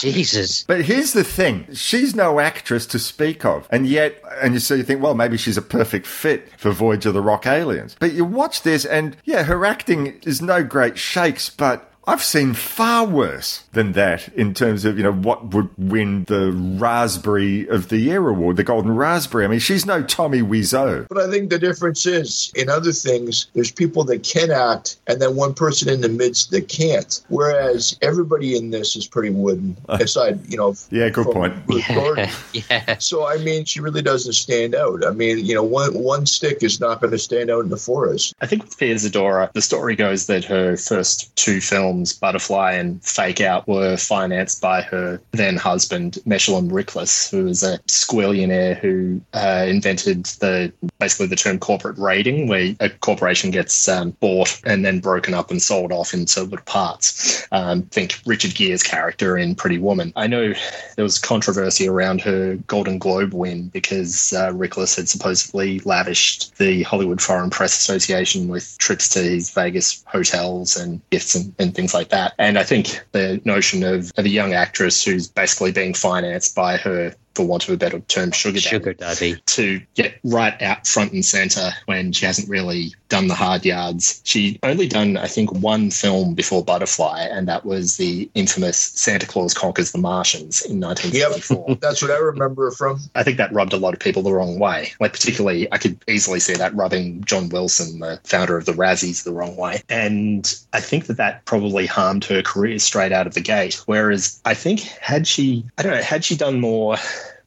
[0.00, 0.64] Jesus.
[0.64, 3.66] But here's the thing she's no actress to speak of.
[3.70, 7.06] And yet, and you so you think, well, maybe she's a perfect fit for Voyage
[7.06, 7.96] of the Rock Aliens.
[7.98, 11.84] But you watch this, and yeah, her acting is no great shakes, but.
[12.06, 16.50] I've seen far worse than that in terms of, you know, what would win the
[16.52, 19.44] Raspberry of the Year award, the Golden Raspberry.
[19.44, 21.06] I mean, she's no Tommy Wiseau.
[21.08, 25.22] But I think the difference is in other things, there's people that can act, and
[25.22, 27.24] then one person in the midst that can't.
[27.28, 30.74] Whereas everybody in this is pretty wooden, uh, aside, you know.
[30.90, 31.54] Yeah, good point.
[31.68, 31.88] Ruth
[32.70, 32.98] yeah.
[32.98, 35.06] So I mean, she really doesn't stand out.
[35.06, 37.76] I mean, you know, one one stick is not going to stand out in the
[37.76, 38.34] forest.
[38.40, 43.04] I think with Pia Zadora, the story goes that her first two films, Butterfly and
[43.04, 49.20] Fake Out, were financed by her then husband, Meshulam Riklis, who was a squillionaire who
[49.34, 54.84] uh, invented the basically the term corporate raiding, where a corporation gets um, bought and
[54.84, 57.46] then broken up and sold off into little parts.
[57.52, 60.12] Um, think Richard Gere's character in Pretty Woman.
[60.16, 60.54] I know
[60.96, 66.84] there was controversy around her Golden Globe win because uh, Riklis had supposedly lavished the
[66.84, 71.92] Hollywood Foreign Press Association with trips to his Vegas hotels and gifts and, and things
[71.92, 72.32] like that.
[72.38, 76.76] And I think the notion of, of a young actress who's basically being financed by
[76.76, 79.36] her for want of a better term, sugar daddy, Sugar daddy.
[79.46, 84.20] to get right out front and center when she hasn't really done the hard yards.
[84.24, 89.24] She only done, I think, one film before Butterfly, and that was the infamous Santa
[89.24, 91.76] Claus Conquers the Martians in 1954.
[91.80, 92.98] That's what I remember from.
[93.14, 94.92] I think that rubbed a lot of people the wrong way.
[94.98, 99.22] Like, particularly, I could easily see that rubbing John Wilson, the founder of the Razzies,
[99.22, 99.80] the wrong way.
[99.88, 103.80] And I think that that probably harmed her career straight out of the gate.
[103.86, 106.96] Whereas I think, had she, I don't know, had she done more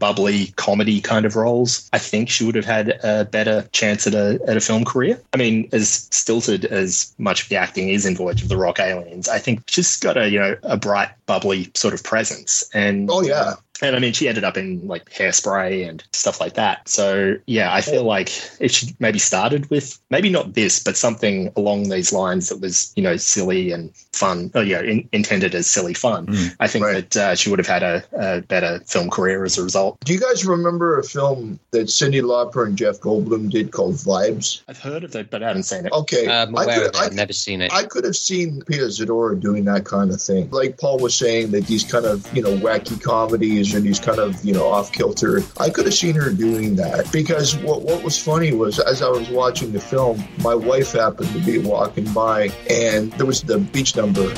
[0.01, 4.15] bubbly comedy kind of roles, I think she would have had a better chance at
[4.15, 5.21] a at a film career.
[5.31, 8.79] I mean, as stilted as much of the acting is in Voyage of the Rock
[8.79, 12.67] Aliens, I think she's got a you know a bright, bubbly sort of presence.
[12.73, 16.53] And Oh yeah, and I mean, she ended up in like hairspray and stuff like
[16.53, 16.87] that.
[16.87, 21.51] So yeah, I feel like if she maybe started with maybe not this, but something
[21.55, 25.67] along these lines that was you know silly and fun, oh yeah, in, intended as
[25.67, 26.27] silly fun.
[26.59, 29.63] I think that uh, she would have had a, a better film career as a
[29.63, 29.97] result.
[30.05, 34.61] Do you guys remember a film that Cyndi Lauper and Jeff Goldblum did called Vibes?
[34.67, 35.91] I've heard of it, but I haven't seen it.
[35.91, 36.97] Okay, I'm I aware could- of it.
[36.97, 37.73] I I've never seen it.
[37.73, 40.49] I could have seen Pia Zadora doing that kind of thing.
[40.51, 44.19] Like Paul was saying, that these kind of, you know, wacky comedies or he's kind
[44.19, 45.41] of, you know, off kilter.
[45.59, 49.09] I could have seen her doing that because what, what was funny was as I
[49.09, 53.59] was watching the film, my wife happened to be walking by and there was the
[53.59, 54.33] beach number.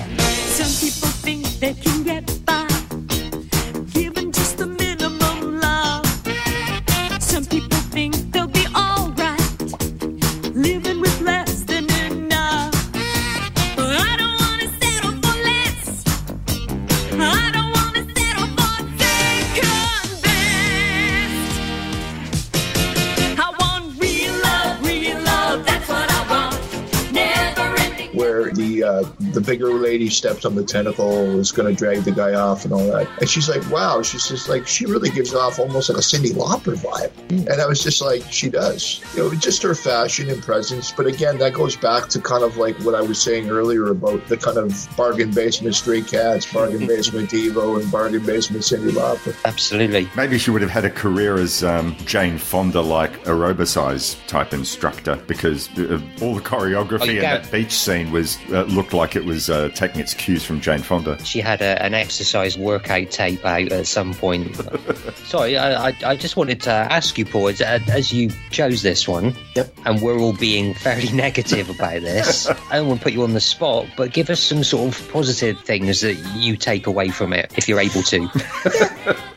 [29.93, 33.07] Lady steps on the tentacle, is going to drag the guy off and all that.
[33.19, 36.31] And she's like, wow, she's just like, she really gives off almost like a Cyndi
[36.31, 37.11] Lauper vibe.
[37.29, 39.01] And I was just like, she does.
[39.15, 40.91] You know, just her fashion and presence.
[40.91, 44.27] But again, that goes back to kind of like what I was saying earlier about
[44.29, 49.35] the kind of bargain basement Stray Cats, bargain basement Devo, and bargain basement Cyndi Lauper.
[49.45, 50.09] Absolutely.
[50.15, 55.17] Maybe she would have had a career as um, Jane Fonda, like aerobicize type instructor,
[55.27, 59.15] because uh, all the choreography Oh, you in that beach scene was uh, looked like
[59.15, 61.23] it was uh, taking its cues from Jane Fonda.
[61.25, 64.55] She had a, an exercise workout tape out at some point.
[65.25, 69.07] Sorry, I, I, I just wanted to ask you, Paul, as, as you chose this
[69.07, 69.73] one, Yep.
[69.85, 73.33] and we're all being fairly negative about this, I don't want to put you on
[73.33, 77.33] the spot, but give us some sort of positive things that you take away from
[77.33, 78.27] it, if you're able to.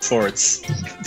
[0.00, 0.59] for its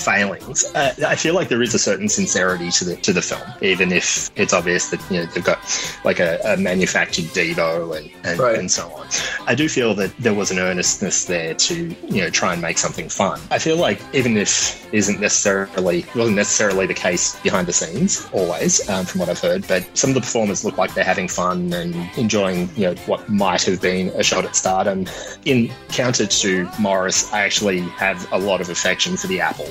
[0.03, 0.65] failings.
[0.75, 3.93] Uh, I feel like there is a certain sincerity to the to the film, even
[3.93, 5.59] if it's obvious that you know they've got
[6.03, 8.57] like a, a manufactured Devo and and, Right.
[8.59, 9.07] and so on.
[9.47, 12.77] I do feel that there was an earnestness there to you know try and make
[12.77, 13.39] something fun.
[13.51, 18.27] I feel like even if it isn't necessarily wasn't necessarily the case behind the scenes
[18.33, 21.27] always, um, from what I've heard, but some of the performers look like they're having
[21.27, 25.05] fun and enjoying you know what might have been a shot at stardom.
[25.45, 29.67] In counter to Morris, I actually have a lot of affection for the apple,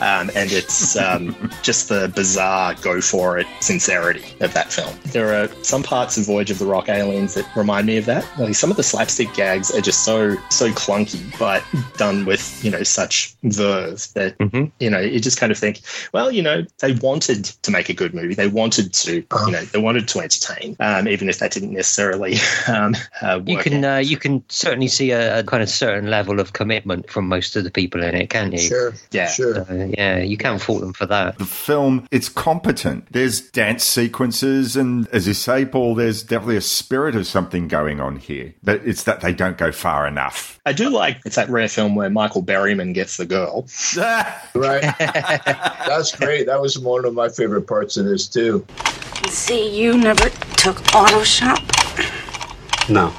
[0.00, 4.94] um, and it's um, just the bizarre go for it sincerity of that film.
[5.06, 8.26] There are some parts of Voyage of the Rock Aliens that remind me of that.
[8.38, 11.62] Like some of the slapstick gags are just so so clunky, but
[11.98, 14.34] done with you know such verve that
[14.80, 15.80] you know you just kind of think,
[16.12, 18.34] well, you know, they wanted to make a good movie.
[18.34, 22.36] They wanted to, you know, they wanted to entertain, um, even if that didn't necessarily
[22.68, 26.10] um, uh, work You can uh, you can certainly see a, a kind of certain
[26.10, 28.58] level of commitment from most of the people in it, can't you?
[28.58, 28.94] Sure.
[29.10, 29.28] Yeah.
[29.28, 29.60] Sure.
[29.60, 31.36] Uh, yeah, you can't fault them for that.
[31.36, 33.12] The film, it's competent.
[33.12, 38.00] There's dance sequences, and as you say, Paul, there's definitely a spirit of something going
[38.00, 38.54] on here.
[38.62, 40.60] But it's that they don't go far enough.
[40.64, 43.66] I do like it's that rare film where Michael Berryman gets the girl.
[44.54, 44.82] Right.
[44.98, 46.46] That's great.
[46.46, 48.64] That was one of my favorite parts of this, too.
[49.28, 51.58] See, you never took auto shop.
[52.88, 53.12] No.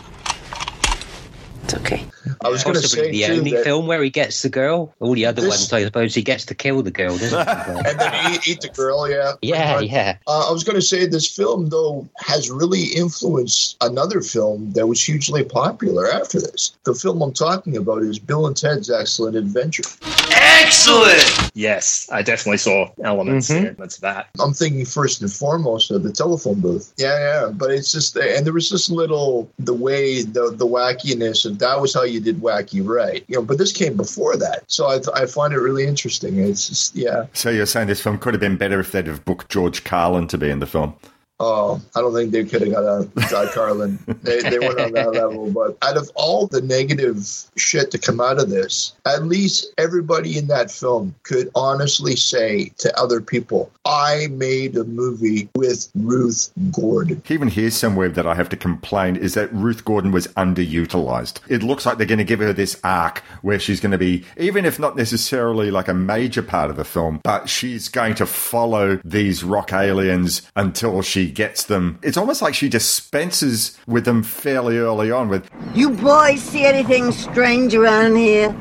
[1.64, 2.06] It's okay.
[2.44, 4.50] I was going to Possibly say, the too, only that, film where he gets the
[4.50, 4.94] girl.
[5.00, 7.90] All the other This- ones, I suppose, he gets to kill the girl, doesn't he?
[7.90, 9.34] and then eat, eat the girl, yeah.
[9.42, 10.18] yeah, But, yeah.
[10.28, 14.88] Uh, I was going to say this film, though, has really influenced another film that
[14.88, 16.72] was hugely popular after this.
[16.84, 19.84] The film I'm talking about is Bill and Ted's Excellent Adventure.
[20.32, 21.52] Excellent!
[21.54, 23.66] Yes, I definitely saw elements, Mhm.
[23.68, 24.28] elements of that.
[24.40, 26.94] I'm thinking first and foremost of the telephone booth.
[26.98, 27.50] Yeah, yeah.
[27.52, 31.80] But it's just, and there was this little, the way, the, the wackiness, and that
[31.82, 33.24] was how you did wacky right.
[33.28, 34.64] You know, but this came before that.
[34.68, 36.40] So I, I find it really interesting.
[36.40, 37.26] It's just, yeah.
[37.34, 40.28] So you're saying this film could have been better if they'd have booked George Carlin
[40.28, 40.96] to be in the film?
[41.40, 44.00] Oh, I don't think they could have got a got Carlin.
[44.24, 45.52] They, they weren't on that level.
[45.52, 50.38] But out of all the negative shit to come out of this, at least everybody
[50.38, 56.52] in that film could honestly say to other people, I made a movie with Ruth
[56.72, 57.22] Gordon.
[57.30, 61.40] Even here's somewhere that I have to complain is that Ruth Gordon was underutilized.
[61.48, 64.26] It looks like they're going to give her this arc where she's going to be,
[64.38, 68.26] even if not necessarily like a major part of the film, but she's going to
[68.26, 72.00] follow these rock aliens until she gets them.
[72.02, 77.12] It's almost like she dispenses with them fairly early on with, You boys see anything
[77.12, 78.56] strange around here?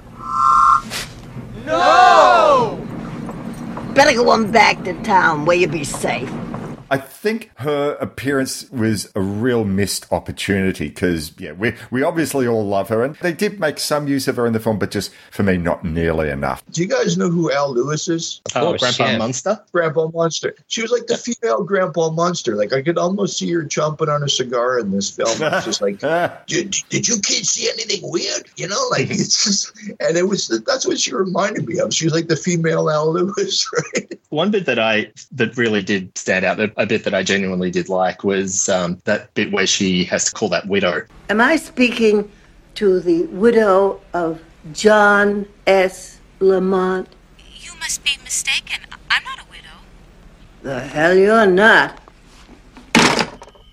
[1.64, 2.82] No!
[3.94, 6.30] Better go on back to town where you'll be safe.
[6.90, 12.66] I think her appearance was a real missed opportunity because, yeah, we, we obviously all
[12.66, 15.12] love her and they did make some use of her in the film, but just
[15.30, 16.64] for me, not nearly enough.
[16.70, 18.40] Do you guys know who Al Lewis is?
[18.46, 19.18] Of course, oh, Grandpa yeah.
[19.18, 19.64] Munster?
[19.72, 20.54] Grandpa Munster.
[20.68, 22.54] She was like the female Grandpa Munster.
[22.56, 25.30] Like I could almost see her chomping on a cigar in this film.
[25.40, 26.00] It's just like,
[26.46, 28.48] did, did you kids see anything weird?
[28.56, 31.92] You know, like it's just, and it was that's what she reminded me of.
[31.92, 34.18] She was like the female Al Lewis, right?
[34.30, 37.88] One bit that I that really did stand out, a bit that I genuinely did
[37.88, 41.02] like, was um, that bit where she has to call that widow.
[41.30, 42.30] Am I speaking
[42.74, 46.20] to the widow of John S.
[46.40, 47.08] Lamont?
[47.58, 48.80] You must be mistaken.
[49.10, 49.78] I'm not a widow.
[50.62, 51.98] The hell you're not.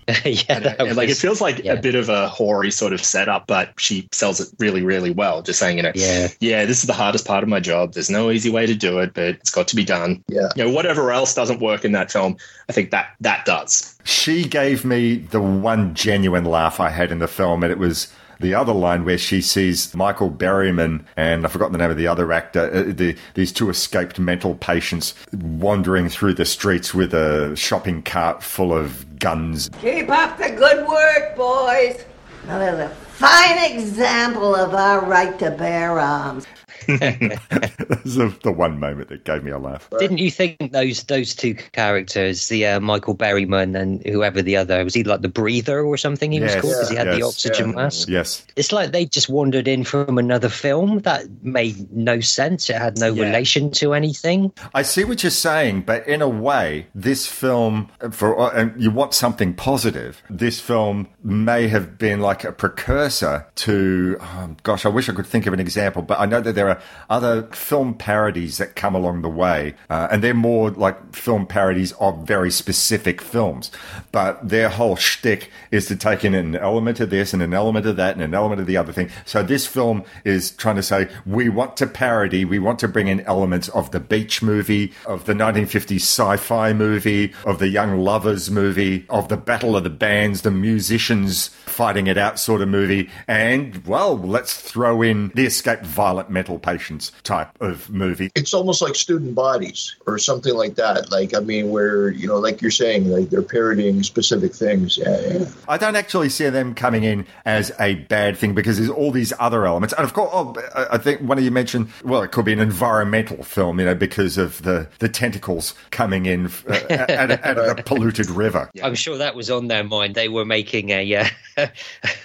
[0.24, 1.72] yeah, that And, like it feels like yeah.
[1.72, 5.42] a bit of a hoary sort of setup, but she sells it really, really well.
[5.42, 6.28] Just saying, you know, Yeah.
[6.40, 7.94] yeah, this is the hardest part of my job.
[7.94, 10.22] There's no easy way to do it, but it's got to be done.
[10.28, 10.48] Yeah.
[10.56, 12.36] You know, whatever else doesn't work in that film,
[12.68, 13.96] I think that that does.
[14.04, 18.12] She gave me the one genuine laugh I had in the film, and it was
[18.40, 22.06] the other line where she sees Michael Berryman and I forgot the name of the
[22.06, 27.54] other actor, uh, the, these two escaped mental patients wandering through the streets with a
[27.56, 29.70] shopping cart full of guns.
[29.80, 32.04] Keep up the good work, boys.
[32.46, 36.46] Now, there's a fine example of our right to bear arms.
[36.86, 39.88] That's the, the one moment that gave me a laugh.
[39.98, 44.84] Didn't you think those those two characters, the uh, Michael Berryman and whoever the other
[44.84, 47.22] was, he like the breather or something he was Yes, called because he had the
[47.22, 47.76] oxygen yeah.
[47.76, 48.08] mask?
[48.08, 48.46] Yes.
[48.56, 52.68] It's like they just wandered in from another film that made no sense.
[52.70, 54.52] It had no relation to anything.
[54.74, 59.14] I see what you're saying, but in a way, this film, for and you want
[59.14, 60.22] something positive.
[60.28, 64.16] This film may have been like a precursor to.
[64.20, 66.63] Oh, gosh, I wish I could think of an example, but I know that there
[66.68, 71.46] are other film parodies that come along the way, uh, and they're more like film
[71.46, 73.70] parodies of very specific films.
[74.12, 77.86] But their whole shtick is to take in an element of this and an element
[77.86, 79.10] of that and an element of the other thing.
[79.24, 83.08] So this film is trying to say we want to parody, we want to bring
[83.08, 88.50] in elements of the beach movie, of the 1950s sci-fi movie, of the young lovers
[88.50, 93.10] movie, of the battle of the bands, the musicians fighting it out sort of movie,
[93.26, 98.30] and well, let's throw in the escaped violent mental patients type of movie.
[98.34, 101.10] It's almost like student bodies or something like that.
[101.10, 104.98] Like I mean, where you know, like you're saying, like they're parodying specific things.
[104.98, 105.44] Yeah, yeah.
[105.68, 109.32] I don't actually see them coming in as a bad thing because there's all these
[109.38, 109.94] other elements.
[109.94, 112.52] And of course, oh, I I think one of you mentioned, well, it could be
[112.52, 117.46] an environmental film, you know, because of the, the tentacles coming in uh, at, a,
[117.46, 118.70] at a polluted river.
[118.82, 120.14] I'm sure that was on their mind.
[120.14, 121.14] They were making a.
[121.16, 121.26] Uh,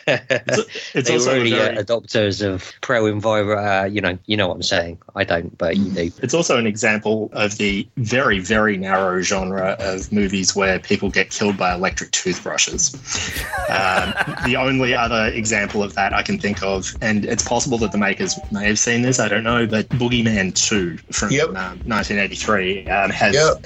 [0.07, 3.59] it's they also were really very- uh, adopters of pro environment.
[3.59, 4.99] Uh, you know, you know what I'm saying.
[5.15, 6.11] I don't, but you do.
[6.21, 11.31] It's also an example of the very, very narrow genre of movies where people get
[11.31, 12.95] killed by electric toothbrushes.
[13.69, 14.15] Um,
[14.45, 17.99] the only other example of that I can think of, and it's possible that the
[17.99, 23.11] makers may have seen this, I don't know, but Boogeyman 2 from um, 1983 um,
[23.11, 23.59] has a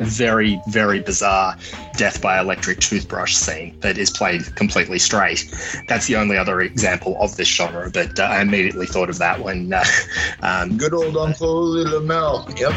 [0.00, 1.58] very, very bizarre
[1.96, 5.46] death by electric toothbrush scene that is played completely straight.
[5.86, 9.40] That's the only other example of this genre, but uh, I immediately thought of that
[9.40, 9.74] when.
[9.74, 9.84] Uh,
[10.42, 12.46] um, Good old Uncle Lamel.
[12.58, 12.72] Yep.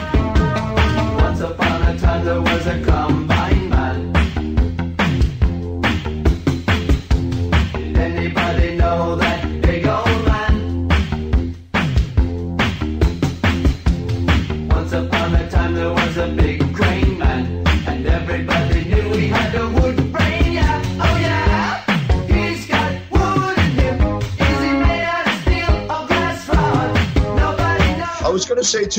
[1.22, 3.23] Once upon a time there was a combine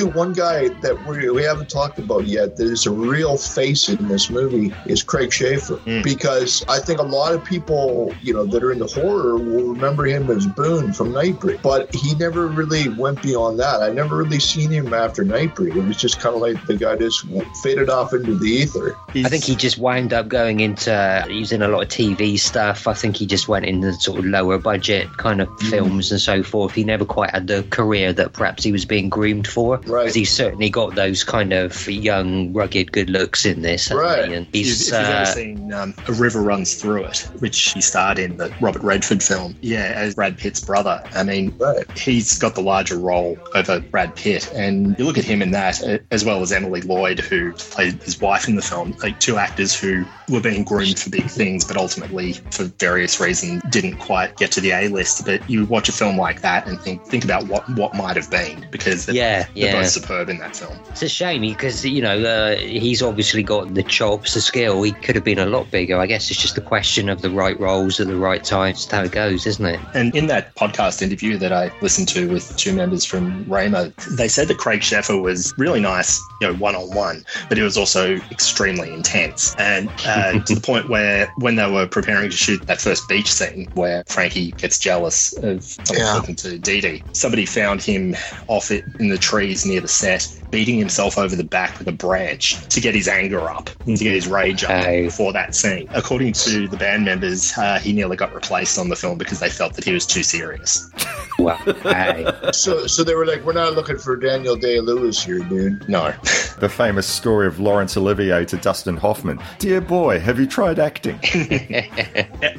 [0.05, 2.67] was going to say too, one guy that we, we haven't talked about yet that
[2.67, 7.35] is a real face in this movie is Craig Sheffer because I think a lot
[7.35, 11.63] of people, you know, that are into horror will remember him as Boone from Nightbreed,
[11.63, 13.83] but he never really went beyond that.
[13.83, 15.77] I never really seen him after Nightbreed.
[15.77, 17.25] It was just kind of like the guy just
[17.63, 18.97] faded off into the ether.
[19.15, 22.87] I think he just wound up going into using a lot of TV stuff.
[22.87, 25.71] I think he just went into sort of lower budget kind of Mm.
[25.71, 26.73] films and so forth.
[26.73, 29.81] He never quite had the career that perhaps he was being groomed for.
[29.95, 30.03] Right.
[30.03, 33.89] Because he's certainly got those kind of young, rugged good looks in this.
[33.89, 34.35] hasn't he?
[34.35, 37.81] And he's if you've ever uh, seen um, A River Runs Through It, which he
[37.81, 41.03] starred in the Robert Redford film, yeah, as Brad Pitt's brother.
[41.15, 41.57] I mean,
[41.97, 44.53] he's got the larger role over Brad Pitt.
[44.53, 45.81] And you look at him in that,
[46.11, 49.79] as well as Emily Lloyd, who played his wife in the film, like two actors
[49.79, 54.51] who were being groomed for big things, but ultimately, for various reasons, didn't quite get
[54.53, 55.25] to the A list.
[55.25, 58.31] But you watch a film like that and think think about what, what might have
[58.31, 59.84] been, because Yeah, they're yeah.
[59.85, 60.77] Both superb in that film.
[60.91, 64.83] It's a shame because you know uh, he's obviously got the chops, the skill.
[64.83, 65.99] He could have been a lot bigger.
[65.99, 68.71] I guess it's just a question of the right roles at the right time.
[68.71, 69.81] It's how it goes, isn't it?
[69.95, 74.29] And in that podcast interview that I listened to with two members from Rhema, they
[74.29, 77.77] said that Craig Sheffer was really nice, you know, one on one, but he was
[77.77, 79.55] also extremely intense.
[79.59, 83.31] And uh, to the point where when they were preparing to shoot that first beach
[83.33, 86.13] scene where Frankie gets jealous of someone Yeah.
[86.13, 88.17] talking to Dee Dee, somebody found him
[88.49, 91.93] off it in the trees near the set, beating himself over the back with a
[91.93, 95.89] branch to get his anger up, to get his rage up for that scene.
[95.95, 99.51] According to the band members, uh, he nearly got replaced on the film because they
[99.51, 100.91] felt that he was too serious.
[101.39, 101.59] Wow.
[102.53, 106.13] So, so they were like, "We're not looking for Daniel Day Lewis here, dude." No.
[106.61, 109.41] The famous story of Laurence Olivier to Dustin Hoffman.
[109.59, 111.17] Dear boy, have you tried acting?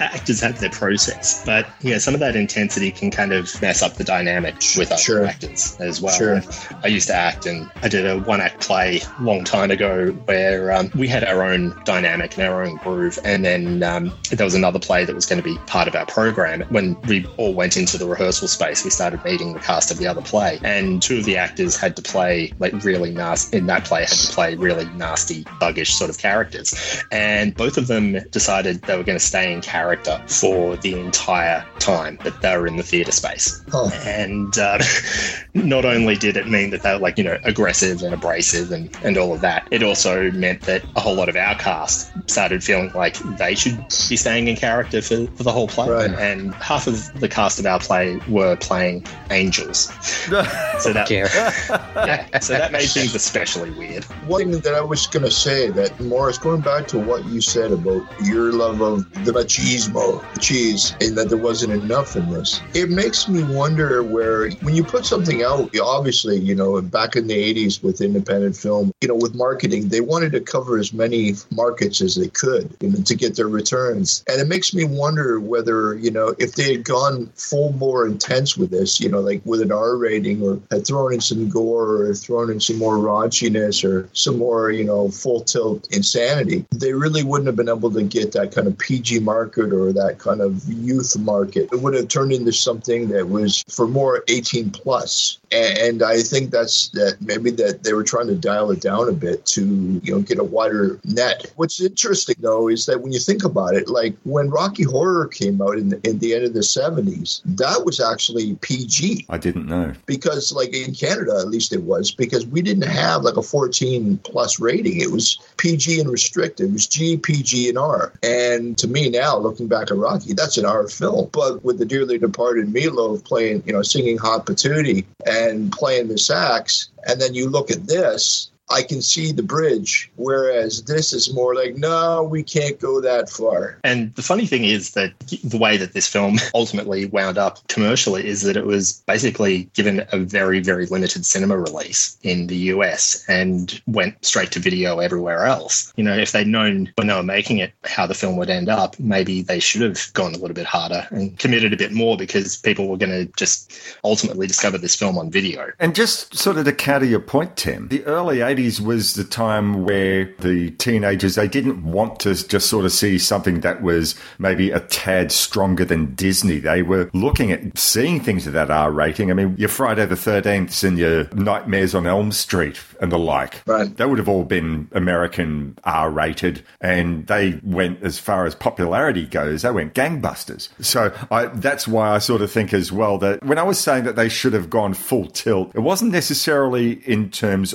[0.01, 3.93] actors have their process, but yeah, some of that intensity can kind of mess up
[3.93, 6.13] the dynamic with other actors as well.
[6.13, 6.41] Sure.
[6.83, 10.73] I used to act, and I did a one-act play a long time ago where
[10.73, 14.55] um, we had our own dynamic and our own groove, and then um, there was
[14.55, 16.61] another play that was going to be part of our program.
[16.69, 20.07] When we all went into the rehearsal space, we started meeting the cast of the
[20.07, 23.84] other play, and two of the actors had to play like really nasty in that
[23.85, 27.03] play had to play really nasty, buggish sort of characters.
[27.11, 31.65] And both of them decided they were going to stay in character for the entire
[31.79, 33.63] time that they were in the theatre space.
[33.73, 33.91] Oh.
[34.05, 34.79] And uh,
[35.53, 38.95] not only did it mean that they were like, you know, aggressive and abrasive and,
[39.03, 42.63] and all of that, it also meant that a whole lot of our cast started
[42.63, 43.77] feeling like they should
[44.09, 45.89] be staying in character for, for the whole play.
[45.89, 46.11] Right.
[46.11, 49.91] And half of the cast of our play were playing angels.
[50.79, 54.03] So that, yeah, so that made things especially weird.
[54.27, 57.41] One thing that I was going to say that Morris, going back to what you
[57.41, 62.61] said about your love of the machismo, cheese, and that there wasn't enough in this,
[62.73, 67.27] it makes me wonder where when you put something out, obviously, you know, back in
[67.27, 71.33] the 80s with independent film, you know, with marketing, they wanted to cover as many
[71.51, 74.23] markets as they could you know, to get their returns.
[74.27, 78.57] And it makes me wonder whether, you know, if they had gone full more intense
[78.57, 82.03] with this, you know, like with an R rating or had thrown in some gore
[82.03, 86.93] or thrown in some more raunchiness or some more, you know, full tilt insanity, they
[86.93, 90.41] really wouldn't have been able to get that kind of PG market or that kind
[90.41, 91.69] of youth market.
[91.71, 95.39] It would have turned into something that was for more 18 plus.
[95.51, 99.09] And, and I think that's that maybe that they were trying to dial it down
[99.09, 101.51] a bit to, you know, get a wider net.
[101.55, 105.61] What's interesting though is that when you think about it, like when Rocky Horror came
[105.61, 109.67] out in the, in the end of the 70s, that was actually PG I didn't
[109.67, 109.93] know.
[110.05, 114.17] because like in Canada at least it was because we didn't have like a 14
[114.17, 114.99] plus rating.
[114.99, 116.67] It was PG and restricted.
[116.67, 118.11] It was G PG and R.
[118.21, 121.29] And to me now looking back at Rocky that's an R film.
[121.31, 126.17] But with the dearly departed Meatloaf playing you know singing hot patootie and playing the
[126.17, 131.33] sax and then you look at this I can see the bridge whereas this is
[131.33, 135.13] more like no we can't go that far And the funny thing is that
[135.43, 140.05] the way that this film ultimately wound up commercially is that it was basically given
[140.11, 145.45] a very, very limited cinema release in the US and went straight to video everywhere
[145.45, 145.93] else.
[145.95, 148.69] You know, if they'd known when they were making it how the film would end
[148.69, 152.17] up, maybe they should have gone a little bit harder and committed a bit more
[152.17, 155.71] because people were going to just ultimately discover this film on video.
[155.79, 159.83] And just sort of to counter your point, Tim, the early 80s was the time
[159.83, 164.71] where the teenagers, they didn't want to just sort of see something that was maybe
[164.71, 166.59] a tad stronger than Disney.
[166.59, 169.31] They were looking at seeing things of that R rating.
[169.31, 173.61] I mean, your Friday the 13th and your Nightmares on Elm Street and the like.
[173.65, 173.95] Right.
[173.95, 179.25] They would have all been American R rated and they went as far as popularity
[179.25, 180.69] goes, they went gangbusters.
[180.83, 184.05] So I, that's why I sort of think as well that when I was saying
[184.05, 187.73] that they should have gone full tilt, it wasn't necessarily in terms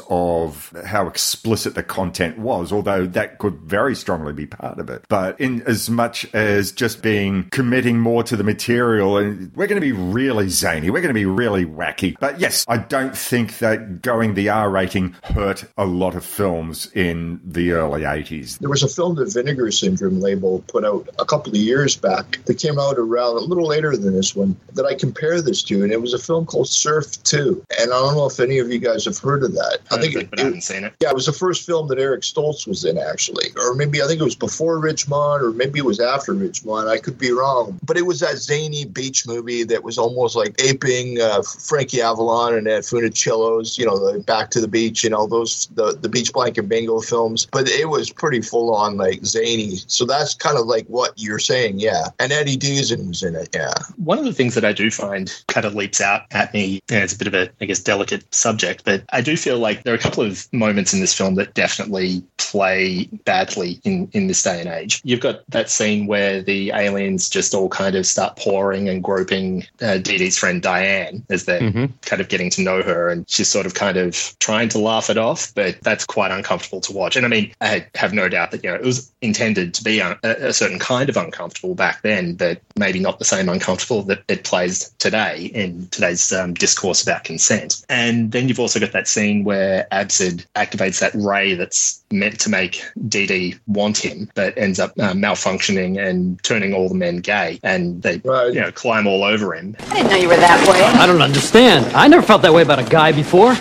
[0.72, 5.04] of how explicit the content was, although that could very strongly be part of it.
[5.08, 9.80] But in as much as just being committing more to the material and we're going
[9.80, 12.16] to be really zany, we're going to be really wacky.
[12.18, 16.90] But yes, I don't think that going the R rating hurt a lot of films
[16.94, 18.58] in the early 80s.
[18.58, 22.44] There was a film that Vinegar Syndrome label put out a couple of years back
[22.44, 25.82] that came out around a little later than this one that I compare this to,
[25.82, 27.64] and it was a film called Surf 2.
[27.80, 29.78] And I don't know if any of you guys have heard of that.
[29.90, 30.94] I think it, but I haven't seen it.
[31.00, 33.50] yeah, it was the first film that Eric Stoltz was in, actually.
[33.56, 36.88] Or maybe I think it was before Ridgemont, or maybe it was after Ridgemont.
[36.88, 37.78] I could be wrong.
[37.82, 42.54] But it was that zany beach movie that was almost like aping uh, Frankie Avalon
[42.54, 46.08] and Ed Funicello's, you know, the Back to the Beach, you know, those, the, the
[46.08, 47.46] Beach Blanket Bingo films.
[47.50, 49.76] But it was pretty full on, like zany.
[49.86, 52.08] So that's kind of like what you're saying, yeah.
[52.18, 53.72] And Eddie Deezen was in it, yeah.
[53.96, 57.02] One of the things that I do find kind of leaps out at me, and
[57.02, 59.94] it's a bit of a, I guess, delicate subject, but I do feel like there
[59.94, 64.42] are a couple of moments in this film that definitely play badly in, in this
[64.42, 65.00] day and age.
[65.04, 69.64] You've got that scene where the aliens just all kind of start pouring and groping
[69.80, 71.92] uh, Dee Dee's friend Diane as they're Mhm.
[72.02, 75.10] kind of getting to know her, and she's sort of kind of trying to laugh
[75.10, 77.16] it off, but that's quite uncomfortable to watch.
[77.16, 80.00] And I mean, I have no doubt that, you know, it was intended to be
[80.00, 84.02] un- a, a certain kind of uncomfortable back then, but maybe not the same uncomfortable
[84.04, 87.84] that it plays today in today's um, discourse about consent.
[87.88, 92.50] And then you've also got that scene where Absid activates that ray that's meant to
[92.50, 97.18] make Dee Dee want him, but ends up uh, malfunctioning and turning all the men
[97.18, 99.76] gay, and they you know climb all over him.
[99.88, 100.80] I didn't know you were that way.
[100.82, 101.86] I don't understand.
[101.94, 103.54] I never felt that way about a guy before.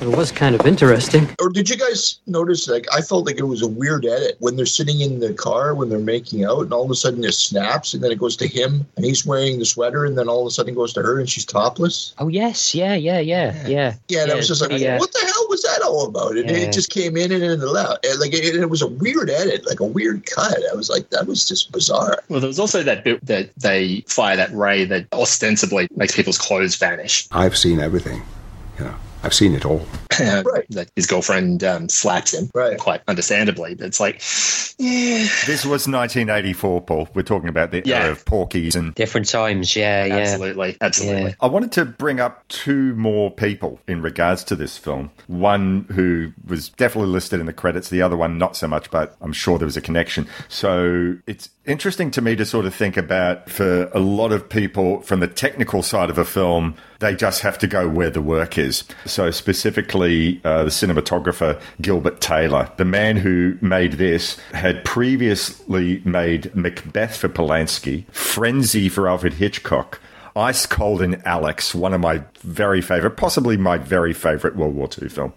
[0.00, 1.28] It was kind of interesting.
[1.40, 2.68] Or did you guys notice?
[2.68, 5.74] Like, I felt like it was a weird edit when they're sitting in the car
[5.74, 8.36] when they're making out, and all of a sudden it snaps, and then it goes
[8.36, 10.92] to him, and he's wearing the sweater, and then all of a sudden it goes
[10.92, 12.14] to her, and she's topless.
[12.18, 13.94] Oh yes, yeah, yeah, yeah, yeah.
[14.08, 16.36] Yeah, and I was just like, pretty, uh, what the hell was that all about?
[16.36, 16.56] And Yeah.
[16.58, 18.04] it just came in and then out.
[18.04, 20.56] And like, it, it was a weird edit, like a weird cut.
[20.70, 22.22] I was like, that was just bizarre.
[22.28, 26.38] Well, there was also that bit that they fire that ray that ostensibly makes people's
[26.38, 27.26] clothes vanish.
[27.32, 28.22] I've seen everything.
[28.78, 29.84] You know, I've seen it all.
[30.18, 32.78] that his girlfriend um, slaps him, right.
[32.78, 33.74] quite understandably.
[33.74, 34.14] But it's like,
[34.78, 37.08] yeah, This was 1984, Paul.
[37.14, 38.02] We're talking about the Yeah.
[38.02, 40.16] era of Porky's and Different times, yeah, yeah.
[40.16, 41.34] absolutely, absolutely.
[41.40, 45.10] I wanted to bring up two more people in regards to this film.
[45.26, 49.16] One who was definitely listed in the credits, the other one not so much, but
[49.20, 50.28] I'm sure there was a connection.
[50.48, 55.00] So it's interesting to me to sort of think about for a lot of people
[55.02, 58.58] from the technical side of a film, they just have to go where the work
[58.58, 58.84] is.
[59.06, 66.54] So specifically, uh, the cinematographer Gilbert Taylor, the man who made this, had previously made
[66.54, 70.00] Macbeth for Polanski, Frenzy for Alfred Hitchcock.
[70.36, 74.88] Ice Cold in Alex, one of my very favorite, possibly my very favorite World War
[75.00, 75.32] II film.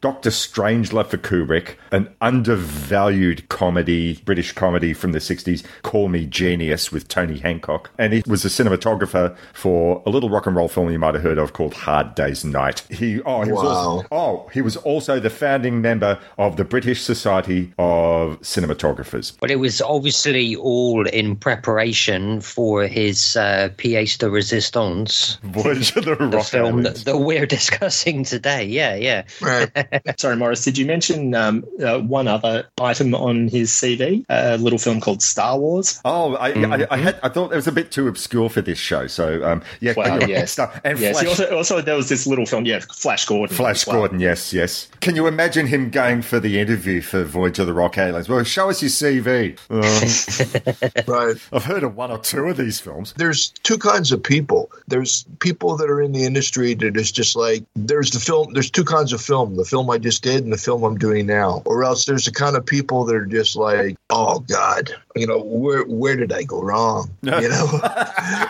[0.00, 6.90] Doctor Strangelove for Kubrick, an undervalued comedy, British comedy from the 60s, Call Me Genius
[6.90, 7.90] with Tony Hancock.
[7.98, 11.22] And he was a cinematographer for a little rock and roll film you might have
[11.22, 12.80] heard of called Hard Day's Night.
[12.90, 17.02] He oh, he was also, oh, he was also the founding member of the British
[17.02, 19.36] Society of Cinematographers.
[19.40, 25.38] But it was obviously all in preparation for his uh, pièce de résistance.
[25.42, 28.64] Voyage of the the Rock film that, that we're discussing today.
[28.64, 29.22] Yeah, yeah.
[30.18, 30.64] Sorry, Morris.
[30.64, 34.24] Did you mention um, uh, one other item on his CV?
[34.28, 36.00] A little film called Star Wars.
[36.04, 38.78] Oh, I, I, I had I thought it was a bit too obscure for this
[38.78, 39.06] show.
[39.06, 40.52] So um, yeah, Well, you're- yes.
[40.52, 41.18] Star- and yes.
[41.20, 43.54] Flash, Also, also, there was this little film, yeah, Flash Gordon.
[43.56, 43.96] Flash well.
[43.96, 44.88] Gordon, yes, yes.
[45.00, 48.28] Can you imagine him going for the interview for Voyage of the Rock Aliens?
[48.28, 49.58] Well, show us your CV.
[49.70, 51.36] Uh, right.
[51.52, 53.12] I've heard of one or two of these films.
[53.16, 54.70] There's two kinds of people.
[54.88, 58.52] There's people that are in the industry that is just like there's the film.
[58.52, 61.26] There's two kinds of film: the film I just did and the film I'm doing
[61.26, 61.62] now.
[61.66, 65.38] Or else there's the kind of people that are just like, oh God, you know,
[65.38, 67.10] where where did I go wrong?
[67.36, 67.68] You know,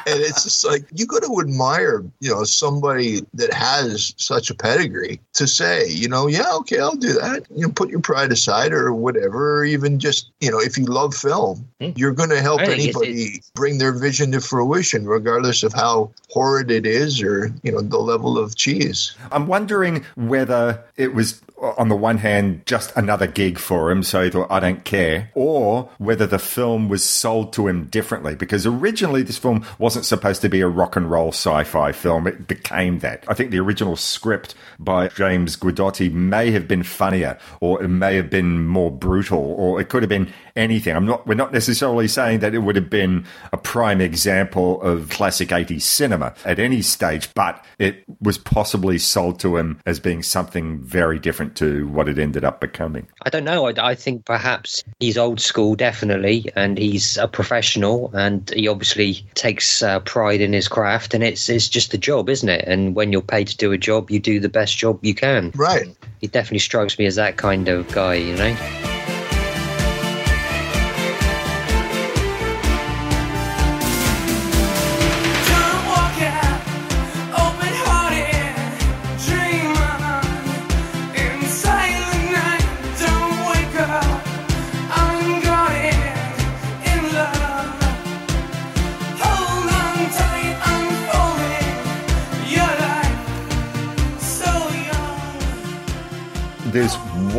[0.06, 4.54] and it's just like you got to admire, you know, somebody that has such a
[4.54, 7.46] pedigree to say, you know, yeah, okay, I'll do that.
[7.50, 10.84] You know, put your pride aside or whatever, or even just, you know, if you
[10.84, 11.90] love film, hmm.
[11.96, 15.72] you're going to help I think it's- anybody bring their vision to fruition, regardless of
[15.72, 19.16] how horrid it is or, you know, the level of cheese.
[19.32, 24.22] I'm wondering whether it was, on the one hand, just another gig for him, so
[24.22, 28.34] he thought, I don't care, or whether the film was sold to him differently.
[28.34, 32.26] Because originally, this film wasn't supposed to be a rock and roll sci fi film.
[32.26, 33.24] It became that.
[33.28, 38.16] I think the original script by James Guidotti may have been funnier, or it may
[38.16, 40.94] have been more brutal, or it could have been anything.
[40.94, 45.08] I'm not, we're not necessarily saying that it would have been a prime example of
[45.10, 50.22] classic 80s cinema at any stage, but it was possibly sold to him as being
[50.22, 53.06] something very different to what it ended up becoming.
[53.22, 53.68] I don't know.
[53.68, 59.24] I, I think perhaps he's old school, definitely, and he's a professional, and he obviously
[59.34, 62.64] takes uh, pride in his craft, and it's it's just a job, isn't it?
[62.66, 65.52] And when you're paid to do a job, you do the best job you can.
[65.54, 65.96] Right.
[66.20, 69.15] He definitely strikes me as that kind of guy, you know.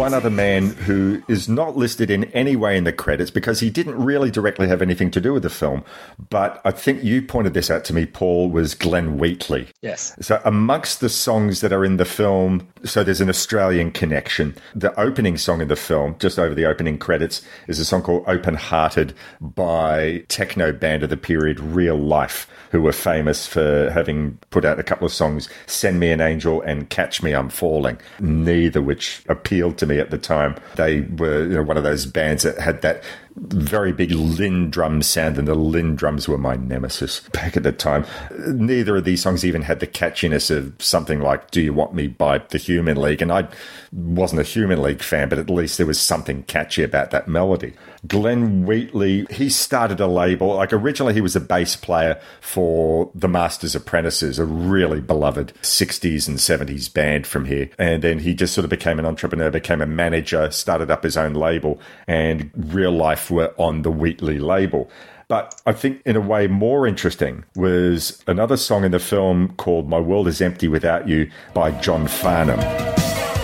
[0.07, 3.69] One other man who is not listed in any way in the credits because he
[3.69, 5.83] didn't really directly have anything to do with the film.
[6.29, 9.67] But I think you pointed this out to me, Paul, was Glenn Wheatley.
[9.81, 10.15] Yes.
[10.21, 14.55] So, amongst the songs that are in the film, so there's an Australian connection.
[14.73, 18.23] The opening song in the film, just over the opening credits, is a song called
[18.27, 24.37] Open Hearted by techno band of the period Real Life, who were famous for having
[24.51, 27.99] put out a couple of songs, Send Me an Angel and Catch Me I'm Falling,
[28.21, 30.55] neither which appealed to me at the time.
[30.75, 33.03] They were you know, one of those bands that had that
[33.35, 37.71] very big Linn drum sound, and the Linn drums were my nemesis back at the
[37.71, 38.05] time.
[38.47, 42.07] Neither of these songs even had the catchiness of something like Do You Want Me
[42.07, 43.47] by the Human League, and I
[43.91, 47.73] wasn't a Human League fan, but at least there was something catchy about that melody.
[48.07, 50.55] Glenn Wheatley, he started a label.
[50.55, 56.27] Like originally, he was a bass player for the Masters Apprentices, a really beloved 60s
[56.27, 57.69] and 70s band from here.
[57.77, 61.17] And then he just sort of became an entrepreneur, became a manager, started up his
[61.17, 64.89] own label, and real life were on the Wheatley label.
[65.27, 69.89] But I think, in a way, more interesting was another song in the film called
[69.89, 72.96] My World is Empty Without You by John Farnham.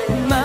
[0.10, 0.43] My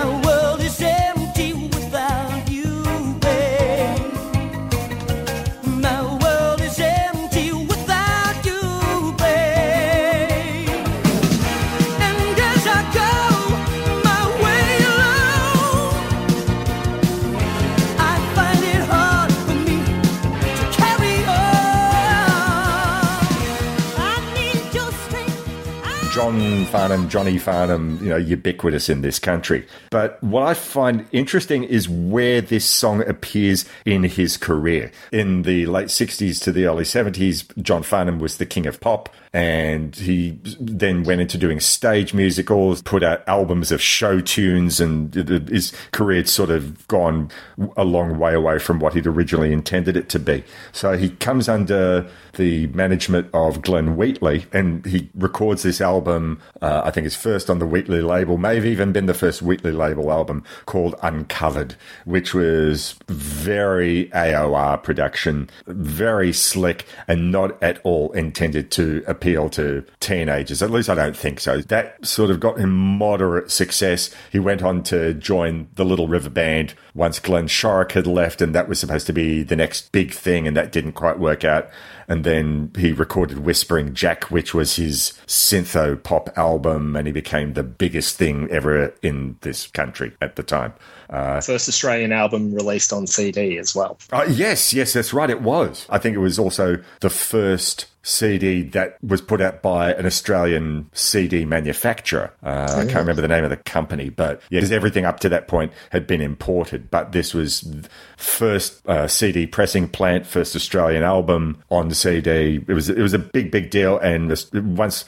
[26.69, 29.65] Farnham, Johnny Farnham, you know, ubiquitous in this country.
[29.89, 34.91] But what I find interesting is where this song appears in his career.
[35.11, 39.09] In the late 60s to the early 70s, John Farnham was the king of pop
[39.31, 45.13] and he then went into doing stage musicals, put out albums of show tunes, and
[45.49, 47.29] his career had sort of gone
[47.77, 50.43] a long way away from what he'd originally intended it to be.
[50.71, 56.41] So he comes under the management of Glenn Wheatley, and he records this album.
[56.61, 59.41] Uh, I think it's first on the Wheatley label, may have even been the first
[59.41, 61.75] Wheatley label album called Uncovered,
[62.05, 69.83] which was very AOR production, very slick, and not at all intended to appeal to
[69.99, 70.63] teenagers.
[70.63, 71.59] At least I don't think so.
[71.61, 74.15] That sort of got him moderate success.
[74.31, 78.55] He went on to join the Little River Band once Glenn Shorrock had left, and
[78.55, 81.69] that was supposed to be the next big thing, and that didn't quite work out.
[82.07, 87.53] And then he recorded Whispering Jack, which was his syntho pop album, and he became
[87.53, 90.73] the biggest thing ever in this country at the time.
[91.09, 93.97] Uh, First Australian album released on CD as well.
[94.11, 95.29] uh, yes, yes, that's right.
[95.29, 95.85] It was.
[95.89, 100.89] I think it was also the first CD that was put out by an Australian
[100.93, 102.31] CD manufacturer.
[102.41, 105.29] Uh, I can't remember the name of the company, but yeah, 'cause everything up to
[105.29, 106.89] that point had been imported.
[106.89, 107.69] But this was
[108.17, 112.63] first uh, CD pressing plant, first Australian album on CD.
[112.67, 115.05] It was it was a big big deal, and this- once.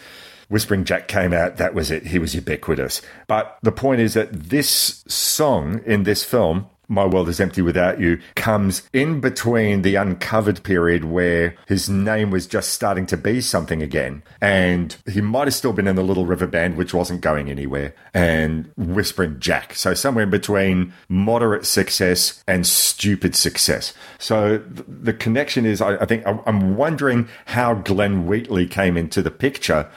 [0.50, 2.08] Whispering Jack came out, that was it.
[2.08, 3.02] He was ubiquitous.
[3.28, 8.02] But the point is that this song in this film, My World is Empty Without
[8.02, 13.40] You, comes in between the uncovered period where his name was just starting to be
[13.40, 14.24] something again.
[14.42, 17.96] And he might have still been in the Little River Band, which wasn't going anywhere,
[18.14, 19.74] and Whispering Jack.
[19.74, 23.94] So somewhere in between moderate success and stupid success.
[24.20, 29.32] So th- the connection is, I, think, I'm wondering how Glenn Wheatley came into the
[29.32, 29.90] picture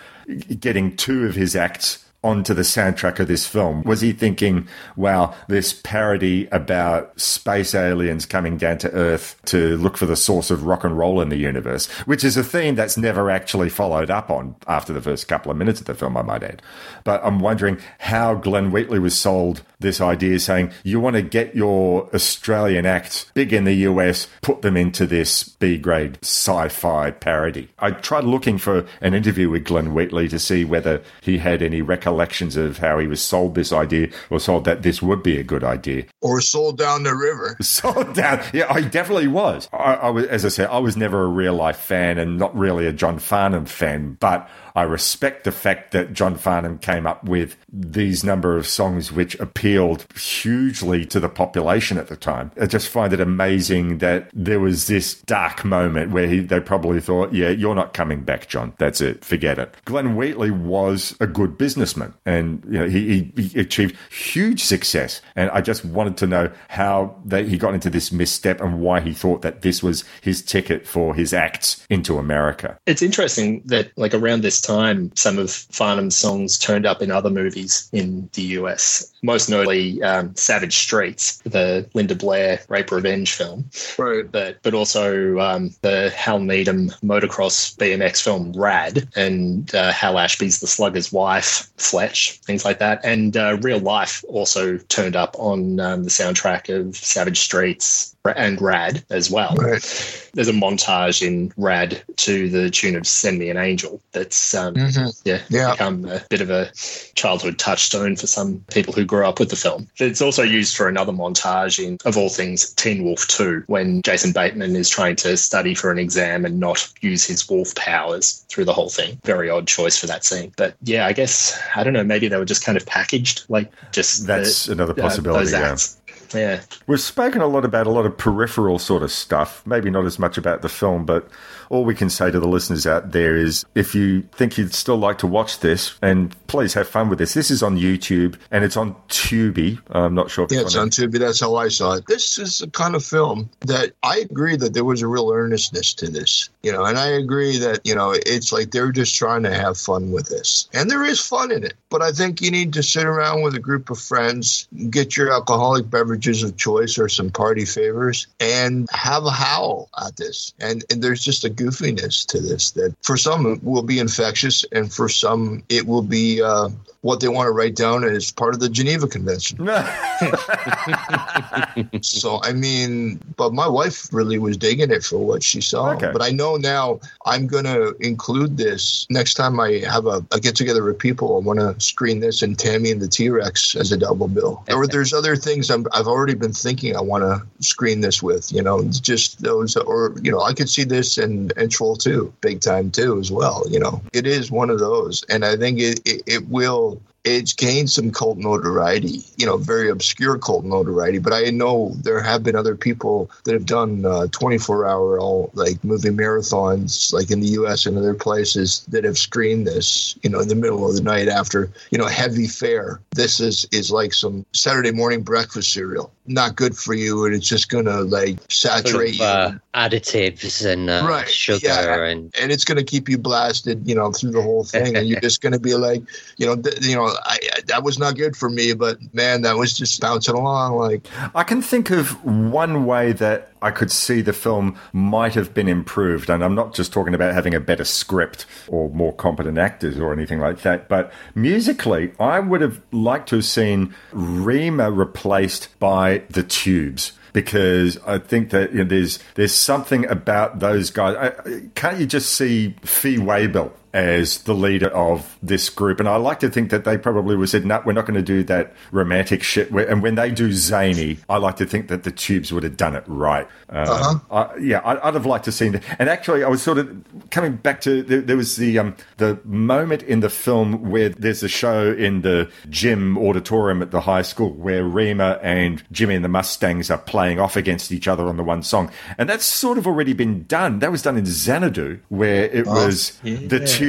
[0.60, 3.82] getting two of his acts onto the soundtrack of this film?
[3.82, 4.66] Was he thinking,
[4.96, 10.50] wow, this parody about space aliens coming down to Earth to look for the source
[10.50, 14.10] of rock and roll in the universe, which is a theme that's never actually followed
[14.10, 16.62] up on after the first couple of minutes of the film, I might add.
[17.04, 21.54] But I'm wondering how Glenn Wheatley was sold this idea saying, you want to get
[21.54, 27.10] your Australian acts big in the US, put them into this B grade sci fi
[27.12, 27.68] parody.
[27.78, 31.82] I tried looking for an interview with Glenn Wheatley to see whether he had any
[31.82, 35.44] recollections of how he was sold this idea or sold that this would be a
[35.44, 36.06] good idea.
[36.20, 37.56] Or sold down the river.
[37.60, 38.42] Sold down.
[38.52, 39.68] Yeah, I definitely was.
[39.72, 42.56] I, I was, as I said, I was never a real life fan and not
[42.56, 47.24] really a John Farnham fan, but I respect the fact that John Farnham came up
[47.24, 52.50] with these number of songs which appealed hugely to the population at the time.
[52.60, 57.00] I just find it amazing that there was this dark moment where he, they probably
[57.00, 58.72] thought, yeah, you're not coming back, John.
[58.78, 59.24] That's it.
[59.24, 59.74] Forget it.
[59.84, 65.20] Glenn Wheatley was a good businessman and you know, he, he, he achieved huge success.
[65.36, 69.00] And I just wanted to know how they, he got into this misstep and why
[69.00, 72.78] he thought that this was his ticket for his acts into America.
[72.86, 77.30] It's interesting that, like, around this time, some of Farnham's songs turned up in other
[77.30, 79.13] movies in the US.
[79.24, 83.64] Most notably, um, Savage Streets, the Linda Blair rape revenge film,
[83.98, 84.30] right?
[84.30, 90.60] But but also um, the Hal Needham motocross BMX film Rad, and uh, Hal Ashby's
[90.60, 93.00] The Slugger's Wife, Fletch, things like that.
[93.02, 98.60] And uh, Real Life also turned up on um, the soundtrack of Savage Streets and
[98.60, 99.54] Rad as well.
[99.56, 104.74] There's a montage in Rad to the tune of "Send Me an Angel." That's um,
[104.74, 105.20] Mhm.
[105.24, 105.72] yeah, Yeah.
[105.72, 106.70] become a bit of a
[107.14, 109.88] childhood touchstone for some people who grew up with the film.
[109.98, 114.32] It's also used for another montage in, of all things, Teen Wolf 2, when Jason
[114.32, 118.64] Bateman is trying to study for an exam and not use his wolf powers through
[118.64, 119.20] the whole thing.
[119.24, 120.52] Very odd choice for that scene.
[120.56, 123.70] But yeah, I guess, I don't know, maybe they were just kind of packaged, like
[123.92, 126.03] just That's the- another uh, possibility, those yeah.
[126.34, 126.78] Acts.
[126.78, 126.78] Yeah.
[126.86, 130.18] We've spoken a lot about a lot of peripheral sort of stuff, maybe not as
[130.18, 131.28] much about the film, but
[131.70, 134.96] all we can say to the listeners out there is if you think you'd still
[134.96, 137.34] like to watch this, and please have fun with this.
[137.34, 139.80] This is on YouTube and it's on Tubi.
[139.90, 141.18] I'm not sure if Yeah, it's on Tubi.
[141.18, 142.06] That's how I saw it.
[142.06, 145.94] This is the kind of film that I agree that there was a real earnestness
[145.94, 149.42] to this, you know, and I agree that, you know, it's like they're just trying
[149.44, 150.68] to have fun with this.
[150.72, 151.74] And there is fun in it.
[151.88, 155.32] But I think you need to sit around with a group of friends, get your
[155.32, 155.88] alcoholic
[156.26, 160.54] of choice or some party favors, and have a howl at this.
[160.60, 164.92] And, and there's just a goofiness to this that for some will be infectious, and
[164.92, 166.68] for some it will be uh,
[167.04, 169.58] what they want to write down as part of the Geneva Convention.
[172.02, 175.92] so I mean, but my wife really was digging it for what she saw.
[175.92, 176.10] Okay.
[176.10, 180.56] But I know now I'm gonna include this next time I have a, a get
[180.56, 181.36] together with people.
[181.36, 184.64] I want to screen this and Tammy and the T Rex as a double bill.
[184.70, 188.50] Or there's other things I'm, I've already been thinking I want to screen this with.
[188.50, 192.32] You know, just those, or you know, I could see this and and Troll too,
[192.40, 193.64] big time too as well.
[193.68, 196.93] You know, it is one of those, and I think it it, it will
[197.24, 201.18] it's gained some cult notoriety, you know, very obscure cult notoriety.
[201.18, 205.50] But I know there have been other people that have done uh, 24 hour all
[205.54, 207.86] like movie marathons, like in the U.S.
[207.86, 211.28] and other places that have screened this, you know, in the middle of the night
[211.28, 213.00] after, you know, heavy fare.
[213.12, 216.12] This is is like some Saturday morning breakfast cereal.
[216.26, 219.58] Not good for you, and it's just gonna like saturate Sort of, you.
[219.74, 222.04] uh, additives and uh, Right, sugar yeah.
[222.04, 225.06] and and it's going to keep you blasted, you know, through the whole thing, and
[225.06, 226.02] you're just going to be like,
[226.38, 229.42] you know, th- you know, I, I, that was not good for me, but man,
[229.42, 233.90] that was just bouncing along, like, I can think of one way that I could
[233.90, 236.28] see the film might have been improved.
[236.28, 240.12] And I'm not just talking about having a better script or more competent actors or
[240.12, 246.22] anything like that, but musically, I would have liked to have seen Rhema replaced by
[246.28, 247.12] the Tubes.
[247.32, 251.16] Because I think that you know, there's there's something about those guys.
[251.16, 256.00] I, can't you just see Fee Waybill as the leader of this group.
[256.00, 258.22] And I like to think that they probably would said, no, we're not going to
[258.22, 259.70] do that romantic shit.
[259.70, 262.96] And when they do zany, I like to think that the tubes would have done
[262.96, 263.46] it right.
[263.68, 264.18] Um, Uh-huh.
[264.30, 265.82] I, yeah, I, I'd have liked to see that.
[266.00, 269.38] And actually, I was sort of coming back to there, there was the um, the
[269.44, 274.22] moment in the film where there's a show in the gym auditorium at the high
[274.22, 278.36] school where Rhema and Jimmy and the Mustangs are playing off against each other on
[278.36, 280.80] the one song, and that's sort of already been done.
[280.80, 283.36] That was done in Xanadu, where it Oh, was yeah.
[283.46, 283.83] the Tubes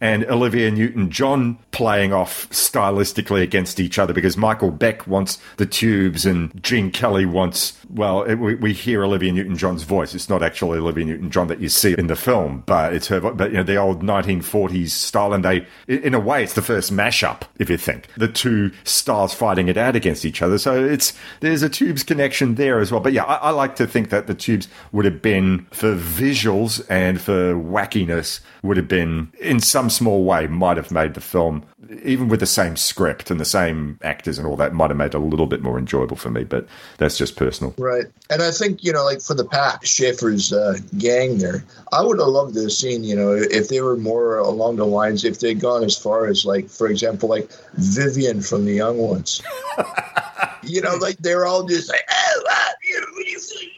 [0.00, 5.66] and Olivia Newton John playing off stylistically against each other because Michael Beck wants the
[5.66, 10.14] Tubes and Gene Kelly wants, well, it, we, we hear Olivia Newton John's voice.
[10.14, 13.20] It's not actually Olivia Newton John that you see in the film, but it's her,
[13.20, 15.34] but you know, the old 1940s style.
[15.34, 18.06] And they, in in a way, it's the first mashup, if you think.
[18.16, 20.56] The two styles fighting it out against each other.
[20.56, 23.00] So it's, there's a Tubes connection there as well.
[23.00, 26.84] But yeah, I, I like to think that the Tubes would have been for visuals
[26.88, 31.64] and for wackiness would have been in some small way might have made the film
[32.02, 35.06] even with the same script and the same actors and all that might have made
[35.06, 36.66] it a little bit more enjoyable for me but
[36.98, 38.06] that's just personal Right.
[38.30, 42.18] And I think, you know, like for the pack, Sheffer's uh, gang there, I would
[42.18, 45.38] have loved to have seen, you know, if they were more along the lines, if
[45.40, 49.42] they'd gone as far as, like, for example, like Vivian from The Young Ones.
[50.62, 53.72] you know, like they're all just like, oh, ah, you know, what do you think?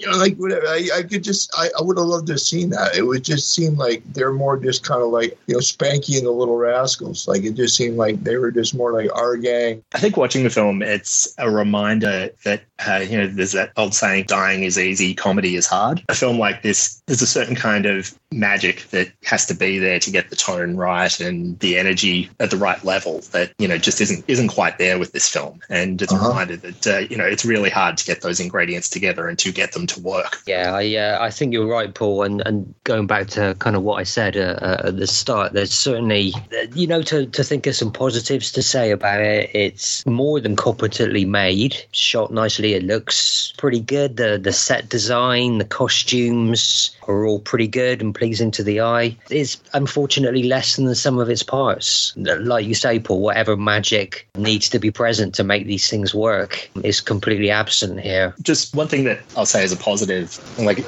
[0.00, 0.66] You know, like whatever.
[0.66, 2.96] I, I could just, I, I would have loved to have seen that.
[2.96, 6.26] It would just seem like they're more just kind of like, you know, Spanky and
[6.26, 7.28] the Little Rascals.
[7.28, 9.84] Like it just seemed like they were just more like our gang.
[9.92, 13.92] I think watching the film, it's a reminder that, uh, you know, there's that old
[13.92, 16.02] saying, dying is easy, comedy is hard.
[16.08, 19.98] A film like this, there's a certain kind of magic that has to be there
[19.98, 23.76] to get the tone right and the energy at the right level that, you know,
[23.76, 25.60] just isn't, isn't quite there with this film.
[25.68, 28.88] And it's a reminder that, uh, you know, it's really hard to get those ingredients
[28.88, 30.42] together and to get them to work.
[30.46, 32.22] Yeah, I uh, I think you're right, Paul.
[32.22, 35.52] And, and going back to kind of what I said uh, uh, at the start,
[35.52, 36.32] there's certainly,
[36.74, 39.50] you know, to, to think of some positives to say about it.
[39.54, 42.74] It's more than competently made, shot nicely.
[42.74, 44.16] It looks pretty good.
[44.16, 49.16] The the set design, the costumes are all pretty good and pleasing to the eye.
[49.30, 52.14] It's unfortunately less than the sum of its parts.
[52.16, 56.70] Like you say, Paul, whatever magic needs to be present to make these things work
[56.82, 58.34] is completely absent here.
[58.42, 60.84] just one thing that I'll say as a positive, like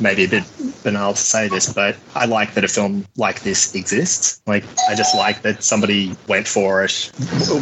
[0.00, 0.44] maybe a bit
[0.82, 4.40] banal to say this, but I like that a film like this exists.
[4.46, 7.12] Like, I just like that somebody went for it,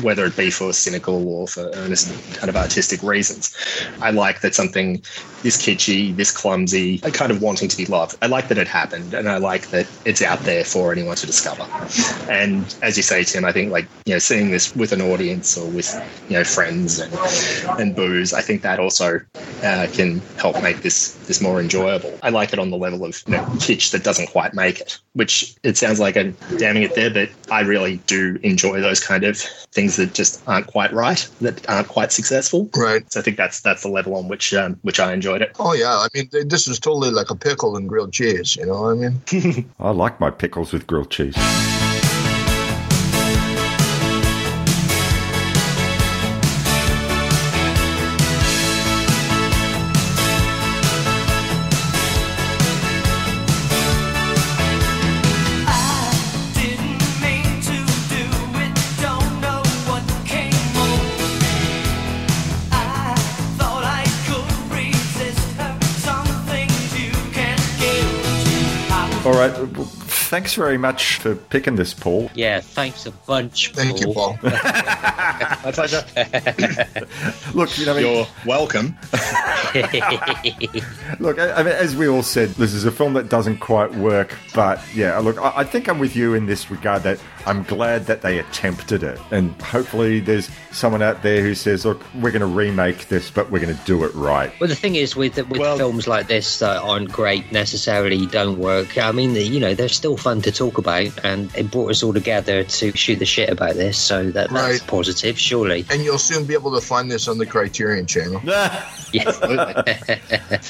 [0.02, 3.54] whether it be for cynical or for earnest kind of artistic reasons.
[4.00, 5.02] I like that something
[5.46, 8.18] this kitschy, this clumsy, kind of wanting to be loved.
[8.20, 11.24] I like that it happened, and I like that it's out there for anyone to
[11.24, 11.62] discover.
[12.28, 15.56] And as you say, Tim, I think like you know, seeing this with an audience
[15.56, 15.88] or with
[16.28, 17.14] you know friends and
[17.78, 19.20] and booze, I think that also
[19.62, 22.18] uh, can help make this this more enjoyable.
[22.24, 24.98] I like it on the level of you know, kitsch that doesn't quite make it,
[25.12, 29.22] which it sounds like I'm damning it there, but I really do enjoy those kind
[29.22, 29.38] of
[29.70, 32.68] things that just aren't quite right, that aren't quite successful.
[32.76, 33.10] Right.
[33.12, 35.56] So I think that's that's the level on which um, which I enjoyed it.
[35.58, 35.96] Oh, yeah.
[35.96, 38.94] I mean, this is totally like a pickle and grilled cheese, you know what I
[38.94, 39.70] mean?
[39.78, 41.36] i like my pickles with grilled cheese
[70.36, 72.30] thanks very much for picking this, Paul.
[72.34, 73.72] Yeah, thanks a bunch.
[73.72, 74.38] Thank you, Paul.
[74.42, 76.04] My pleasure.
[77.54, 78.98] Look, you know, I mean, You're welcome.
[81.20, 83.94] Look, I I mean, as we all said, this is a film that doesn't quite
[83.94, 87.62] work, but yeah, look, I I think I'm with you in this regard that I'm
[87.62, 89.18] glad that they attempted it.
[89.30, 93.50] And hopefully there's someone out there who says, look, we're going to remake this, but
[93.50, 94.52] we're going to do it right.
[94.60, 98.98] Well, the thing is, with with films like this that aren't great necessarily, don't work.
[98.98, 102.12] I mean, you know, they're still fun to talk about, and it brought us all
[102.12, 103.98] together to shoot the shit about this.
[103.98, 104.86] So that that's Right.
[104.86, 105.84] positive, surely.
[105.90, 108.40] And you'll soon be able to find this on the Criterion channel.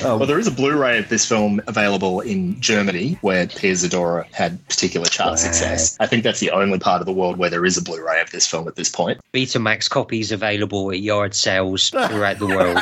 [0.05, 4.31] Um, well, there is a Blu-ray of this film available in Germany, where Pia Zadora
[4.33, 5.97] had particular chart success.
[6.01, 8.31] I think that's the only part of the world where there is a Blu-ray of
[8.31, 9.21] this film at this point.
[9.33, 12.79] Betamax copies available at yard sales throughout the world.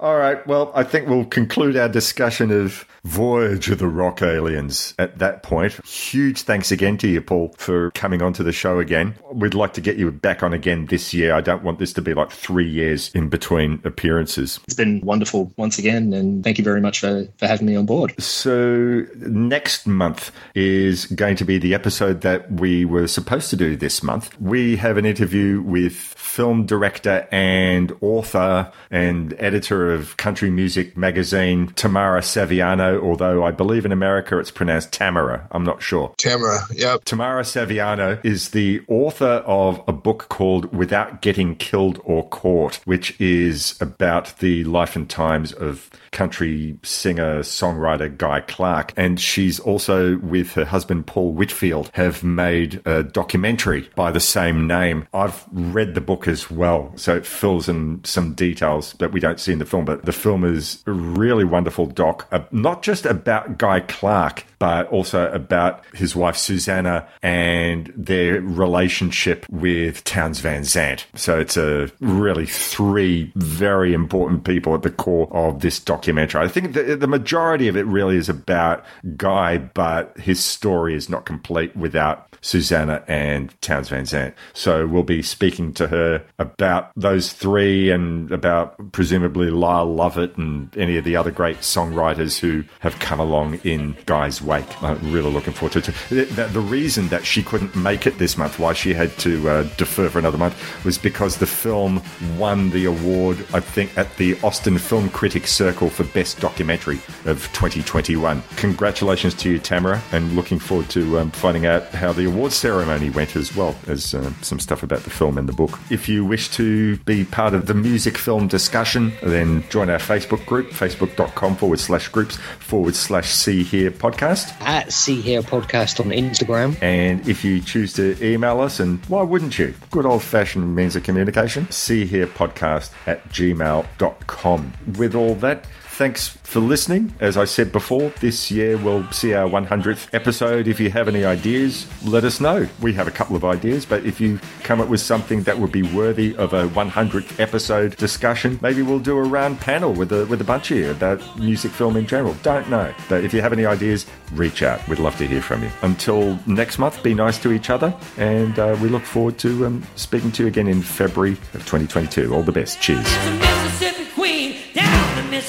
[0.00, 4.94] All right, well, I think we'll conclude our discussion of Voyage of the Rock Aliens
[4.98, 5.72] at that point.
[5.86, 9.14] Huge thanks again to you, Paul, for coming onto the show again.
[9.32, 11.34] We'd like to get you back on again this year.
[11.34, 14.60] I don't want this to be like three years in between appearances.
[14.64, 17.86] It's been wonderful once again, and thank you very much for, for having me on
[17.86, 18.20] board.
[18.22, 23.76] So, next month is going to be the episode that we were supposed to do
[23.76, 24.38] this month.
[24.40, 31.68] We have an interview with film director and author and editor of country music magazine,
[31.76, 35.46] Tamara Saviano, although I believe in America it's pronounced Tamara.
[35.52, 36.14] I'm not sure.
[36.18, 36.96] Tamara, yeah.
[37.04, 43.20] Tamara Saviano is the author of a book called Without Getting Killed or Caught, which
[43.20, 48.92] is about the life and times of country singer songwriter Guy Clark.
[48.96, 54.66] And she's also, with her husband Paul Whitfield, have made a documentary by the same
[54.66, 55.06] name.
[55.14, 59.40] I've read the book as well, so it fills in some details that we don't
[59.40, 59.84] see in the film.
[59.84, 64.86] But the film is a really wonderful doc, uh, not just about Guy Clark, but
[64.88, 71.06] also about his wife Susanna and their relationship with Townes Van Zandt.
[71.16, 76.42] So it's a really three very important people at the core of this documentary.
[76.42, 78.84] I think the, the majority of it really is about
[79.16, 84.34] Guy, but his story is not complete without Susanna and Townes Van Zandt.
[84.52, 90.76] So we'll be speaking to her about those three and about presumably Lyle Lovett and
[90.76, 94.82] any of the other great songwriters who have come along in Guy's wake.
[94.82, 96.28] I'm really looking forward to it.
[96.34, 99.62] The, the, reason that she couldn't make it this month, why she had to uh,
[99.76, 102.02] defer for another month, was because the film
[102.36, 107.48] won the award, I think, at the Austin Film Critics Circle for Best Documentary of
[107.52, 108.42] 2021.
[108.56, 113.10] Congratulations to you, Tamara, and looking forward to um, finding out how the award ceremony
[113.10, 115.78] went as well as uh, some stuff about the film and the book.
[115.90, 120.44] If you wish to be part of the music film discussion, then join our Facebook
[120.46, 124.39] group, facebook.com forward slash groups forward slash see here podcast.
[124.60, 126.80] At See Here Podcast on Instagram.
[126.82, 129.74] And if you choose to email us, and why wouldn't you?
[129.90, 134.72] Good old fashioned means of communication, see here podcast at gmail.com.
[134.98, 135.66] With all that,
[136.00, 137.12] thanks for listening.
[137.20, 140.66] As I said before, this year we'll see our 100th episode.
[140.66, 142.66] If you have any ideas, let us know.
[142.80, 145.72] We have a couple of ideas, but if you come up with something that would
[145.72, 150.24] be worthy of a 100th episode discussion, maybe we'll do a round panel with a,
[150.24, 152.32] with a bunch of you about music film in general.
[152.42, 152.94] Don't know.
[153.10, 154.88] But if you have any ideas, reach out.
[154.88, 155.70] We'd love to hear from you.
[155.82, 159.82] Until next month, be nice to each other, and uh, we look forward to um,
[159.96, 162.34] speaking to you again in February of 2022.
[162.34, 162.80] All the best.
[162.80, 163.49] Cheers.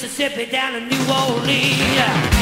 [0.02, 2.41] Mississippi, down to New Orleans.